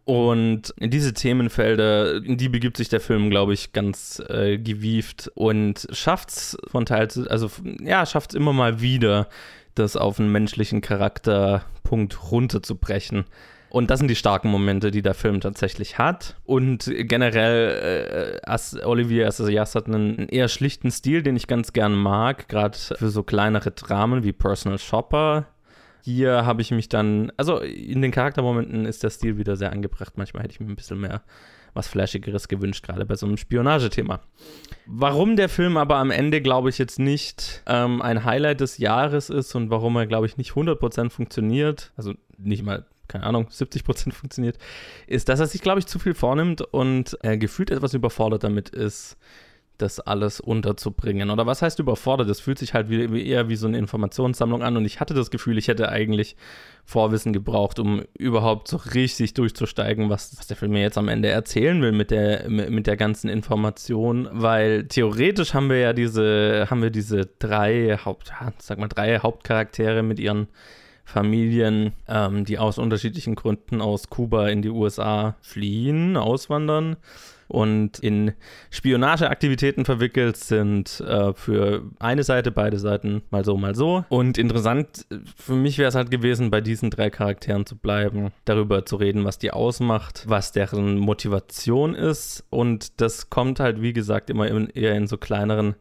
Und 0.08 0.72
in 0.78 0.90
diese 0.90 1.12
Themenfelder, 1.12 2.24
in 2.24 2.38
die 2.38 2.48
begibt 2.48 2.78
sich 2.78 2.88
der 2.88 3.00
Film, 3.00 3.28
glaube 3.28 3.52
ich, 3.52 3.74
ganz 3.74 4.22
äh, 4.26 4.56
gewieft 4.56 5.30
und 5.34 5.86
schafft 5.92 6.30
es 6.30 6.56
von 6.66 6.86
Teil 6.86 7.10
zu, 7.10 7.30
also 7.30 7.50
ja, 7.82 8.06
schafft 8.06 8.30
es 8.30 8.34
immer 8.34 8.54
mal 8.54 8.80
wieder, 8.80 9.28
das 9.78 9.96
auf 9.96 10.18
einen 10.18 10.32
menschlichen 10.32 10.80
Charakterpunkt 10.80 12.30
runterzubrechen. 12.30 13.24
Und 13.70 13.90
das 13.90 13.98
sind 13.98 14.08
die 14.08 14.16
starken 14.16 14.48
Momente, 14.48 14.90
die 14.90 15.02
der 15.02 15.14
Film 15.14 15.40
tatsächlich 15.40 15.98
hat. 15.98 16.36
Und 16.44 16.90
generell, 16.90 18.40
äh, 18.42 18.84
Olivier 18.84 19.26
Assayas 19.28 19.74
hat 19.74 19.86
einen 19.86 20.28
eher 20.28 20.48
schlichten 20.48 20.90
Stil, 20.90 21.22
den 21.22 21.36
ich 21.36 21.46
ganz 21.46 21.72
gern 21.72 21.94
mag, 21.94 22.48
gerade 22.48 22.78
für 22.78 23.10
so 23.10 23.22
kleinere 23.22 23.70
Dramen 23.70 24.24
wie 24.24 24.32
Personal 24.32 24.78
Shopper. 24.78 25.46
Hier 26.02 26.46
habe 26.46 26.62
ich 26.62 26.70
mich 26.70 26.88
dann, 26.88 27.30
also 27.36 27.58
in 27.58 28.00
den 28.00 28.10
Charaktermomenten 28.10 28.86
ist 28.86 29.02
der 29.02 29.10
Stil 29.10 29.36
wieder 29.36 29.56
sehr 29.56 29.72
angebracht. 29.72 30.14
Manchmal 30.16 30.44
hätte 30.44 30.52
ich 30.52 30.60
mir 30.60 30.68
ein 30.68 30.76
bisschen 30.76 31.00
mehr 31.00 31.22
was 31.74 31.88
Flashigeres 31.88 32.48
gewünscht, 32.48 32.84
gerade 32.84 33.04
bei 33.04 33.14
so 33.14 33.26
einem 33.26 33.36
Spionagethema. 33.36 34.20
Warum 34.86 35.36
der 35.36 35.48
Film 35.48 35.76
aber 35.76 35.96
am 35.96 36.10
Ende, 36.10 36.40
glaube 36.40 36.70
ich, 36.70 36.78
jetzt 36.78 36.98
nicht 36.98 37.62
ähm, 37.66 38.02
ein 38.02 38.24
Highlight 38.24 38.60
des 38.60 38.78
Jahres 38.78 39.30
ist 39.30 39.54
und 39.54 39.70
warum 39.70 39.96
er, 39.96 40.06
glaube 40.06 40.26
ich, 40.26 40.36
nicht 40.36 40.52
100% 40.52 41.10
funktioniert, 41.10 41.92
also 41.96 42.14
nicht 42.38 42.62
mal 42.62 42.86
keine 43.08 43.24
Ahnung, 43.24 43.48
70% 43.48 44.12
funktioniert, 44.12 44.58
ist, 45.06 45.28
dass 45.30 45.40
er 45.40 45.46
sich, 45.46 45.62
glaube 45.62 45.80
ich, 45.80 45.86
zu 45.86 45.98
viel 45.98 46.14
vornimmt 46.14 46.60
und 46.60 47.16
äh, 47.22 47.38
gefühlt 47.38 47.70
etwas 47.70 47.94
überfordert 47.94 48.44
damit 48.44 48.68
ist, 48.68 49.16
das 49.78 50.00
alles 50.00 50.40
unterzubringen. 50.40 51.30
Oder 51.30 51.46
was 51.46 51.62
heißt 51.62 51.78
überfordert? 51.78 52.28
Das 52.28 52.40
fühlt 52.40 52.58
sich 52.58 52.74
halt 52.74 52.90
wie, 52.90 53.12
wie 53.12 53.26
eher 53.26 53.48
wie 53.48 53.56
so 53.56 53.66
eine 53.66 53.78
Informationssammlung 53.78 54.62
an 54.62 54.76
und 54.76 54.84
ich 54.84 55.00
hatte 55.00 55.14
das 55.14 55.30
Gefühl, 55.30 55.56
ich 55.56 55.68
hätte 55.68 55.88
eigentlich 55.88 56.36
Vorwissen 56.84 57.32
gebraucht, 57.32 57.78
um 57.78 58.02
überhaupt 58.18 58.68
so 58.68 58.76
richtig 58.76 59.34
durchzusteigen, 59.34 60.10
was, 60.10 60.36
was 60.38 60.46
der 60.46 60.56
Film 60.56 60.72
mir 60.72 60.82
jetzt 60.82 60.98
am 60.98 61.08
Ende 61.08 61.28
erzählen 61.28 61.80
will 61.80 61.92
mit 61.92 62.10
der, 62.10 62.48
mit 62.48 62.86
der 62.86 62.96
ganzen 62.96 63.28
Information, 63.28 64.28
weil 64.32 64.84
theoretisch 64.84 65.54
haben 65.54 65.70
wir 65.70 65.78
ja 65.78 65.92
diese, 65.92 66.66
haben 66.70 66.82
wir 66.82 66.90
diese 66.90 67.28
drei 67.38 67.98
Haupt, 68.04 68.32
sag 68.58 68.78
mal, 68.78 68.88
drei 68.88 69.18
Hauptcharaktere 69.18 70.02
mit 70.02 70.18
ihren 70.18 70.48
Familien, 71.04 71.94
ähm, 72.06 72.44
die 72.44 72.58
aus 72.58 72.78
unterschiedlichen 72.78 73.34
Gründen 73.34 73.80
aus 73.80 74.10
Kuba 74.10 74.48
in 74.48 74.60
die 74.60 74.68
USA 74.68 75.36
fliehen, 75.40 76.16
auswandern 76.16 76.96
und 77.48 77.98
in 77.98 78.32
Spionageaktivitäten 78.70 79.84
verwickelt 79.84 80.36
sind 80.36 81.00
äh, 81.00 81.32
für 81.32 81.82
eine 81.98 82.22
Seite, 82.22 82.50
beide 82.50 82.78
Seiten 82.78 83.22
mal 83.30 83.44
so, 83.44 83.56
mal 83.56 83.74
so. 83.74 84.04
Und 84.10 84.38
interessant 84.38 85.06
für 85.36 85.54
mich 85.54 85.78
wäre 85.78 85.88
es 85.88 85.94
halt 85.94 86.10
gewesen, 86.10 86.50
bei 86.50 86.60
diesen 86.60 86.90
drei 86.90 87.10
Charakteren 87.10 87.66
zu 87.66 87.76
bleiben, 87.76 88.32
darüber 88.44 88.84
zu 88.84 88.96
reden, 88.96 89.24
was 89.24 89.38
die 89.38 89.50
ausmacht, 89.50 90.24
was 90.28 90.52
deren 90.52 90.98
Motivation 90.98 91.94
ist. 91.94 92.44
Und 92.50 93.00
das 93.00 93.30
kommt 93.30 93.60
halt, 93.60 93.80
wie 93.80 93.94
gesagt, 93.94 94.30
immer 94.30 94.46
in, 94.46 94.68
eher 94.68 94.94
in 94.94 95.06
so 95.06 95.16
kleineren 95.16 95.74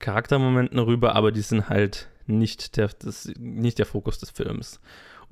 Charaktermomenten 0.00 0.80
rüber, 0.80 1.14
aber 1.14 1.30
die 1.30 1.42
sind 1.42 1.68
halt 1.68 2.08
nicht 2.26 2.76
der, 2.76 2.90
das, 2.98 3.30
nicht 3.38 3.78
der 3.78 3.86
Fokus 3.86 4.18
des 4.18 4.30
Films. 4.30 4.80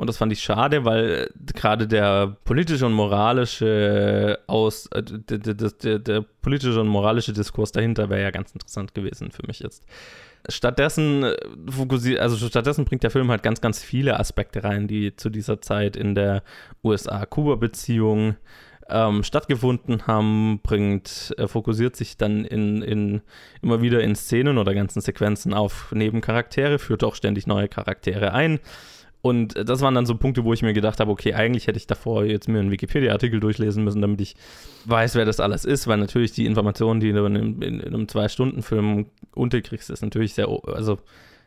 Und 0.01 0.07
das 0.07 0.17
fand 0.17 0.33
ich 0.33 0.43
schade, 0.43 0.87
weil 0.87 1.31
gerade 1.55 1.87
der 1.87 2.35
politische 2.45 2.87
und 2.87 2.95
moralische 2.95 4.39
Aus, 4.47 4.87
äh, 4.87 5.03
der, 5.03 5.37
der, 5.37 5.55
der, 5.55 5.99
der, 5.99 6.25
politische 6.41 6.81
und 6.81 6.89
moralische 6.89 7.35
Diskurs 7.35 7.71
dahinter 7.71 8.09
wäre 8.09 8.23
ja 8.23 8.31
ganz 8.31 8.51
interessant 8.53 8.95
gewesen 8.95 9.31
für 9.31 9.47
mich 9.47 9.61
jetzt. 9.61 9.85
Stattdessen 10.49 11.25
äh, 11.25 11.37
fokussiert, 11.69 12.19
also 12.21 12.39
stattdessen 12.49 12.87
bringt 12.87 13.03
der 13.03 13.11
Film 13.11 13.31
halt 13.31 13.43
ganz, 13.43 13.61
ganz 13.61 13.83
viele 13.83 14.19
Aspekte 14.19 14.65
rein, 14.65 14.89
die 14.89 15.17
zu 15.17 15.29
dieser 15.29 15.61
Zeit 15.61 15.97
in 15.97 16.15
der 16.15 16.45
USA-Kuba-Beziehung 16.83 18.37
ähm, 18.89 19.23
stattgefunden 19.23 20.07
haben, 20.07 20.61
bringt, 20.63 21.35
äh, 21.37 21.47
fokussiert 21.47 21.95
sich 21.95 22.17
dann 22.17 22.47
in, 22.47 22.81
in, 22.81 23.21
immer 23.61 23.83
wieder 23.83 24.01
in 24.01 24.17
Szenen 24.17 24.57
oder 24.57 24.73
ganzen 24.73 25.03
Sequenzen 25.03 25.53
auf 25.53 25.93
Nebencharaktere, 25.93 26.79
führt 26.79 27.05
auch 27.05 27.17
ständig 27.17 27.47
neue 27.47 27.69
Charaktere 27.69 28.33
ein 28.33 28.61
und 29.23 29.55
das 29.69 29.81
waren 29.83 29.95
dann 29.95 30.07
so 30.07 30.15
Punkte, 30.17 30.45
wo 30.45 30.53
ich 30.53 30.63
mir 30.63 30.73
gedacht 30.73 30.99
habe, 31.01 31.11
okay, 31.11 31.35
eigentlich 31.35 31.67
hätte 31.67 31.77
ich 31.77 31.87
davor 31.87 32.25
jetzt 32.25 32.49
mir 32.49 32.59
einen 32.59 32.71
Wikipedia-Artikel 32.71 33.39
durchlesen 33.41 33.85
müssen, 33.85 34.01
damit 34.01 34.21
ich 34.21 34.35
weiß, 34.87 35.15
wer 35.15 35.27
das 35.27 35.41
alles 35.41 35.65
ist, 35.65 35.87
weil 35.87 35.99
natürlich 35.99 36.33
die 36.33 36.47
Informationen, 36.47 37.01
die 37.01 37.13
du 37.13 37.25
in, 37.27 37.37
in, 37.37 37.63
in 37.63 37.83
einem 37.83 38.09
Zwei-Stunden-Film 38.09 39.07
unterkriegst, 39.35 39.91
ist 39.91 40.03
natürlich 40.03 40.35
sehr, 40.35 40.49
also 40.49 40.99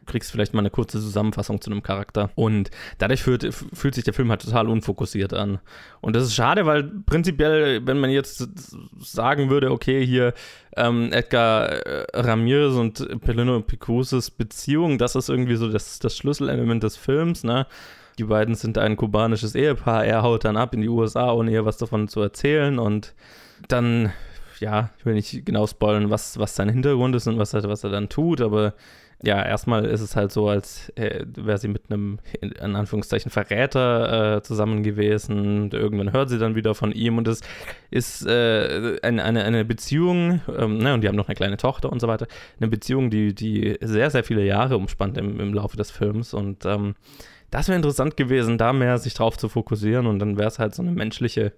kriegst 0.05 0.31
vielleicht 0.31 0.53
mal 0.53 0.59
eine 0.59 0.69
kurze 0.69 0.99
Zusammenfassung 0.99 1.61
zu 1.61 1.71
einem 1.71 1.83
Charakter. 1.83 2.29
Und 2.35 2.69
dadurch 2.97 3.23
fühlt, 3.23 3.53
fühlt 3.53 3.95
sich 3.95 4.03
der 4.03 4.13
Film 4.13 4.29
halt 4.29 4.41
total 4.41 4.67
unfokussiert 4.67 5.33
an. 5.33 5.59
Und 6.01 6.15
das 6.15 6.23
ist 6.23 6.35
schade, 6.35 6.65
weil 6.65 6.83
prinzipiell, 7.05 7.85
wenn 7.85 7.99
man 7.99 8.09
jetzt 8.09 8.47
sagen 8.99 9.49
würde, 9.49 9.71
okay, 9.71 10.05
hier 10.05 10.33
ähm, 10.75 11.11
Edgar 11.11 11.69
äh, 11.69 12.05
Ramirez 12.13 12.75
und 12.75 13.21
Pelino 13.21 13.61
Picouses 13.61 14.31
Beziehung, 14.31 14.97
das 14.97 15.15
ist 15.15 15.29
irgendwie 15.29 15.55
so 15.55 15.69
das, 15.69 15.99
das 15.99 16.17
Schlüsselelement 16.17 16.83
des 16.83 16.97
Films, 16.97 17.43
ne? 17.43 17.67
Die 18.19 18.25
beiden 18.25 18.55
sind 18.55 18.77
ein 18.77 18.95
kubanisches 18.95 19.55
Ehepaar. 19.55 20.05
Er 20.05 20.21
haut 20.21 20.45
dann 20.45 20.57
ab 20.57 20.73
in 20.73 20.81
die 20.81 20.89
USA, 20.89 21.31
ohne 21.31 21.51
ihr 21.51 21.65
was 21.65 21.77
davon 21.77 22.07
zu 22.07 22.21
erzählen. 22.21 22.77
Und 22.77 23.13
dann, 23.67 24.13
ja, 24.59 24.91
ich 24.99 25.05
will 25.05 25.15
nicht 25.15 25.45
genau 25.45 25.65
spoilern, 25.65 26.09
was, 26.09 26.37
was 26.37 26.55
sein 26.55 26.69
Hintergrund 26.69 27.15
ist 27.15 27.27
und 27.27 27.39
was 27.39 27.53
er, 27.53 27.63
was 27.63 27.83
er 27.83 27.89
dann 27.89 28.09
tut, 28.09 28.41
aber 28.41 28.73
ja, 29.25 29.41
erstmal 29.41 29.85
ist 29.85 30.01
es 30.01 30.17
halt 30.17 30.33
so, 30.33 30.49
als 30.49 30.89
äh, 30.95 31.23
wäre 31.25 31.57
sie 31.57 31.69
mit 31.69 31.89
einem, 31.89 32.19
in 32.41 32.75
Anführungszeichen, 32.75 33.31
Verräter 33.31 34.37
äh, 34.37 34.43
zusammen 34.43 34.83
gewesen. 34.83 35.63
Und 35.63 35.73
irgendwann 35.73 36.11
hört 36.11 36.29
sie 36.29 36.37
dann 36.37 36.55
wieder 36.55 36.75
von 36.75 36.91
ihm 36.91 37.17
und 37.17 37.29
es 37.29 37.39
ist 37.89 38.27
äh, 38.27 38.97
eine, 39.01 39.23
eine, 39.23 39.45
eine 39.45 39.63
Beziehung, 39.63 40.41
ähm, 40.57 40.77
ne, 40.77 40.93
und 40.93 41.01
die 41.01 41.07
haben 41.07 41.15
noch 41.15 41.29
eine 41.29 41.35
kleine 41.35 41.55
Tochter 41.55 41.89
und 41.89 42.01
so 42.01 42.09
weiter. 42.09 42.27
Eine 42.59 42.69
Beziehung, 42.69 43.09
die, 43.09 43.33
die 43.33 43.77
sehr, 43.79 44.09
sehr 44.09 44.25
viele 44.25 44.43
Jahre 44.43 44.75
umspannt 44.75 45.17
im, 45.17 45.39
im 45.39 45.53
Laufe 45.53 45.77
des 45.77 45.89
Films 45.89 46.33
und 46.33 46.65
ähm, 46.65 46.95
das 47.49 47.69
wäre 47.69 47.77
interessant 47.77 48.17
gewesen, 48.17 48.57
da 48.57 48.73
mehr 48.73 48.97
sich 48.97 49.13
drauf 49.13 49.37
zu 49.37 49.47
fokussieren 49.47 50.05
und 50.05 50.19
dann 50.19 50.37
wäre 50.37 50.49
es 50.49 50.59
halt 50.59 50.75
so 50.75 50.81
eine 50.81 50.91
menschliche 50.91 51.53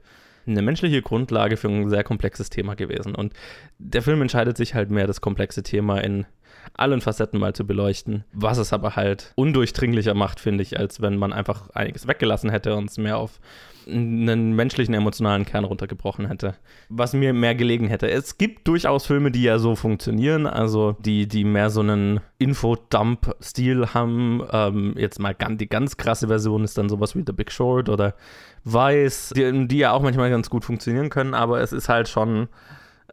eine 0.47 0.62
menschliche 0.62 1.01
Grundlage 1.01 1.58
für 1.58 1.69
ein 1.69 1.89
sehr 1.89 2.04
komplexes 2.04 2.51
Thema 2.51 2.75
gewesen. 2.75 3.15
Und 3.15 3.34
der 3.80 4.04
Film 4.04 4.21
entscheidet 4.21 4.58
sich 4.58 4.75
halt 4.75 4.91
mehr, 4.91 5.08
das 5.08 5.19
komplexe 5.19 5.63
Thema 5.63 5.97
in 6.01 6.28
allen 6.73 7.01
Facetten 7.01 7.39
mal 7.39 7.54
zu 7.54 7.65
beleuchten, 7.65 8.23
was 8.34 8.58
es 8.58 8.73
aber 8.73 8.95
halt 8.95 9.34
undurchdringlicher 9.36 10.13
macht, 10.13 10.39
finde 10.39 10.63
ich, 10.63 10.80
als 10.80 11.01
wenn 11.01 11.17
man 11.17 11.34
einfach 11.34 11.69
einiges 11.71 12.08
weggelassen 12.08 12.49
hätte 12.49 12.75
und 12.75 12.89
es 12.89 12.97
mehr 12.97 13.17
auf 13.17 13.39
einen 13.88 14.54
menschlichen, 14.56 14.93
emotionalen 14.93 15.45
Kern 15.45 15.63
runtergebrochen 15.63 16.28
hätte, 16.28 16.56
was 16.89 17.13
mir 17.13 17.34
mehr 17.34 17.56
gelegen 17.56 17.88
hätte. 17.88 18.10
Es 18.10 18.38
gibt 18.38 18.67
durchaus 18.67 19.06
Filme, 19.06 19.32
die 19.32 19.43
ja 19.43 19.60
so 19.60 19.75
funktionieren, 19.75 20.47
also 20.47 20.93
die, 20.99 21.28
die 21.28 21.43
mehr 21.43 21.69
so 21.69 21.82
einen 21.82 22.19
Infodump-Stil 22.38 23.93
haben. 23.93 24.43
Ähm, 24.51 24.95
jetzt 24.97 25.19
mal 25.19 25.36
ganz, 25.36 25.58
die 25.60 25.69
ganz 25.69 25.97
krasse 25.97 26.28
Version 26.28 26.63
ist 26.63 26.78
dann 26.78 26.89
sowas 26.89 27.15
wie 27.15 27.23
The 27.25 27.34
Big 27.34 27.51
Short 27.51 27.89
oder 27.89 28.15
Vice, 28.63 29.34
die, 29.36 29.67
die 29.67 29.78
ja 29.78 29.91
auch 29.91 30.01
manchmal 30.01 30.30
ganz 30.30 30.49
gut 30.49 30.65
funktionieren 30.65 31.10
können, 31.10 31.34
aber 31.34 31.62
es 31.62 31.71
ist 31.71 31.89
halt 31.89 32.10
schon 32.10 32.47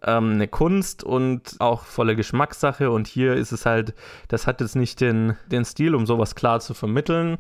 ähm, 0.05 0.33
eine 0.33 0.49
Kunst 0.49 1.05
und 1.05 1.57
auch 1.59 1.85
volle 1.85 2.17
Geschmackssache. 2.17 2.91
Und 2.91 3.07
hier 3.07 3.35
ist 3.35 3.53
es 3.53 3.67
halt, 3.67 3.95
das 4.29 4.47
hat 4.47 4.61
jetzt 4.61 4.77
nicht 4.77 5.01
den, 5.01 5.37
den 5.51 5.65
Stil, 5.65 5.95
um 5.95 6.07
sowas 6.07 6.35
klar 6.35 6.61
zu 6.61 6.75
vermitteln. 6.75 7.39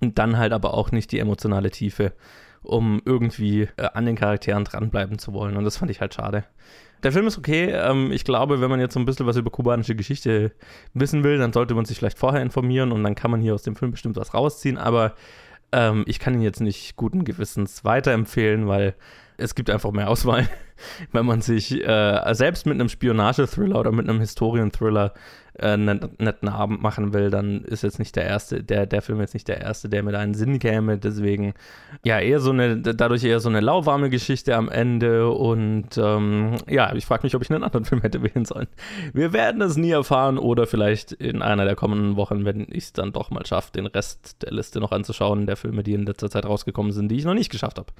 Und 0.00 0.18
dann 0.18 0.36
halt 0.36 0.52
aber 0.52 0.74
auch 0.74 0.92
nicht 0.92 1.10
die 1.12 1.18
emotionale 1.18 1.70
Tiefe, 1.70 2.12
um 2.62 3.00
irgendwie 3.04 3.68
äh, 3.76 3.88
an 3.94 4.04
den 4.04 4.16
Charakteren 4.16 4.64
dranbleiben 4.64 5.18
zu 5.18 5.32
wollen. 5.32 5.56
Und 5.56 5.64
das 5.64 5.78
fand 5.78 5.90
ich 5.90 6.00
halt 6.00 6.14
schade. 6.14 6.44
Der 7.02 7.12
Film 7.12 7.26
ist 7.26 7.38
okay. 7.38 7.70
Ähm, 7.70 8.10
ich 8.12 8.24
glaube, 8.24 8.60
wenn 8.60 8.70
man 8.70 8.80
jetzt 8.80 8.94
so 8.94 9.00
ein 9.00 9.06
bisschen 9.06 9.26
was 9.26 9.36
über 9.36 9.50
kubanische 9.50 9.94
Geschichte 9.94 10.52
wissen 10.94 11.24
will, 11.24 11.38
dann 11.38 11.52
sollte 11.52 11.74
man 11.74 11.84
sich 11.84 11.98
vielleicht 11.98 12.18
vorher 12.18 12.42
informieren 12.42 12.92
und 12.92 13.02
dann 13.04 13.14
kann 13.14 13.30
man 13.30 13.40
hier 13.40 13.54
aus 13.54 13.62
dem 13.62 13.76
Film 13.76 13.90
bestimmt 13.90 14.16
was 14.16 14.34
rausziehen. 14.34 14.78
Aber 14.78 15.14
ähm, 15.72 16.04
ich 16.06 16.18
kann 16.18 16.34
ihn 16.34 16.42
jetzt 16.42 16.60
nicht 16.60 16.96
guten 16.96 17.24
Gewissens 17.24 17.84
weiterempfehlen, 17.84 18.66
weil 18.66 18.94
es 19.36 19.54
gibt 19.54 19.70
einfach 19.70 19.92
mehr 19.92 20.08
Auswahl. 20.08 20.48
wenn 21.12 21.26
man 21.26 21.40
sich 21.40 21.72
äh, 21.72 22.34
selbst 22.34 22.66
mit 22.66 22.74
einem 22.74 22.88
Spionage-Thriller 22.88 23.80
oder 23.80 23.92
mit 23.92 24.08
einem 24.08 24.20
Historien-Thriller 24.20 25.14
äh, 25.58 25.76
netten 25.76 26.48
Abend 26.48 26.82
machen 26.82 27.12
will, 27.12 27.30
dann 27.30 27.62
ist 27.62 27.82
jetzt 27.82 27.98
nicht 27.98 28.16
der 28.16 28.24
erste, 28.24 28.62
der, 28.62 28.86
der 28.86 29.02
Film 29.02 29.20
jetzt 29.20 29.34
nicht 29.34 29.48
der 29.48 29.60
erste, 29.60 29.88
der 29.88 30.02
mit 30.02 30.14
einen 30.14 30.34
Sinn 30.34 30.58
käme. 30.58 30.98
Deswegen, 30.98 31.54
ja, 32.04 32.18
eher 32.18 32.40
so 32.40 32.50
eine, 32.50 32.78
dadurch 32.78 33.24
eher 33.24 33.40
so 33.40 33.48
eine 33.48 33.60
lauwarme 33.60 34.10
Geschichte 34.10 34.56
am 34.56 34.68
Ende. 34.68 35.30
Und 35.30 35.96
ähm, 35.96 36.56
ja, 36.68 36.94
ich 36.94 37.06
frage 37.06 37.24
mich, 37.24 37.34
ob 37.34 37.42
ich 37.42 37.50
einen 37.50 37.64
anderen 37.64 37.84
Film 37.84 38.02
hätte 38.02 38.22
wählen 38.34 38.44
sollen. 38.44 38.68
Wir 39.12 39.32
werden 39.32 39.62
es 39.62 39.76
nie 39.76 39.90
erfahren 39.90 40.38
oder 40.38 40.66
vielleicht 40.66 41.12
in 41.12 41.42
einer 41.42 41.64
der 41.64 41.76
kommenden 41.76 42.16
Wochen, 42.16 42.44
wenn 42.44 42.66
ich 42.70 42.84
es 42.84 42.92
dann 42.92 43.12
doch 43.12 43.30
mal 43.30 43.46
schaffe, 43.46 43.72
den 43.72 43.86
Rest 43.86 44.42
der 44.42 44.52
Liste 44.52 44.80
noch 44.80 44.92
anzuschauen, 44.92 45.46
der 45.46 45.56
Filme, 45.56 45.82
die 45.82 45.94
in 45.94 46.04
letzter 46.04 46.30
Zeit 46.30 46.46
rausgekommen 46.46 46.92
sind, 46.92 47.08
die 47.08 47.16
ich 47.16 47.24
noch 47.24 47.34
nicht 47.34 47.50
geschafft 47.50 47.78
habe. 47.78 47.92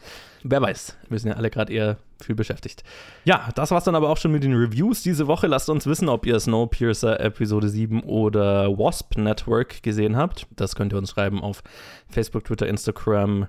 Wer 0.42 0.60
weiß, 0.60 0.96
wir 1.08 1.18
sind 1.18 1.30
ja 1.30 1.36
alle 1.36 1.50
gerade 1.50 1.72
eher 1.72 1.96
viel 2.22 2.34
beschäftigt. 2.34 2.82
Ja, 3.24 3.48
das 3.54 3.70
war's 3.70 3.84
dann 3.84 3.94
aber 3.94 4.08
auch 4.08 4.16
schon 4.16 4.32
mit 4.32 4.42
den 4.42 4.54
Reviews 4.54 5.02
diese 5.02 5.26
Woche. 5.26 5.46
Lasst 5.46 5.68
uns 5.68 5.86
wissen, 5.86 6.08
ob 6.08 6.26
ihr 6.26 6.38
Snowpiercer 6.38 7.20
Episode 7.20 7.68
7 7.68 8.02
oder 8.02 8.68
Wasp 8.78 9.16
Network 9.16 9.82
gesehen 9.82 10.16
habt. 10.16 10.46
Das 10.56 10.74
könnt 10.74 10.92
ihr 10.92 10.98
uns 10.98 11.10
schreiben 11.10 11.40
auf 11.40 11.62
Facebook, 12.08 12.44
Twitter, 12.44 12.66
Instagram, 12.66 13.48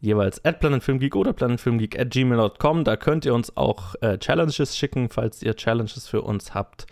jeweils 0.00 0.44
at 0.44 0.60
planetfilmgeek 0.60 1.16
oder 1.16 1.32
planetfilmgeek 1.32 1.98
at 1.98 2.10
gmail.com. 2.10 2.84
Da 2.84 2.96
könnt 2.96 3.24
ihr 3.24 3.34
uns 3.34 3.56
auch 3.56 3.94
äh, 4.00 4.18
Challenges 4.18 4.76
schicken, 4.76 5.08
falls 5.08 5.42
ihr 5.42 5.54
Challenges 5.54 6.08
für 6.08 6.22
uns 6.22 6.54
habt. 6.54 6.86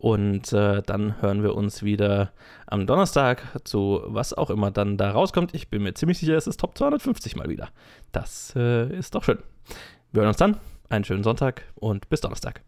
Und 0.00 0.54
äh, 0.54 0.80
dann 0.80 1.20
hören 1.20 1.42
wir 1.42 1.54
uns 1.54 1.82
wieder 1.82 2.32
am 2.66 2.86
Donnerstag 2.86 3.42
zu 3.64 4.00
was 4.06 4.32
auch 4.32 4.48
immer 4.48 4.70
dann 4.70 4.96
da 4.96 5.10
rauskommt. 5.10 5.54
Ich 5.54 5.68
bin 5.68 5.82
mir 5.82 5.92
ziemlich 5.92 6.18
sicher, 6.18 6.36
es 6.36 6.46
ist 6.46 6.58
Top 6.58 6.76
250 6.78 7.36
mal 7.36 7.50
wieder. 7.50 7.68
Das 8.10 8.54
äh, 8.56 8.88
ist 8.96 9.14
doch 9.14 9.24
schön. 9.24 9.40
Wir 10.12 10.22
hören 10.22 10.28
uns 10.28 10.38
dann. 10.38 10.56
Einen 10.88 11.04
schönen 11.04 11.22
Sonntag 11.22 11.62
und 11.76 12.08
bis 12.08 12.20
Donnerstag. 12.20 12.62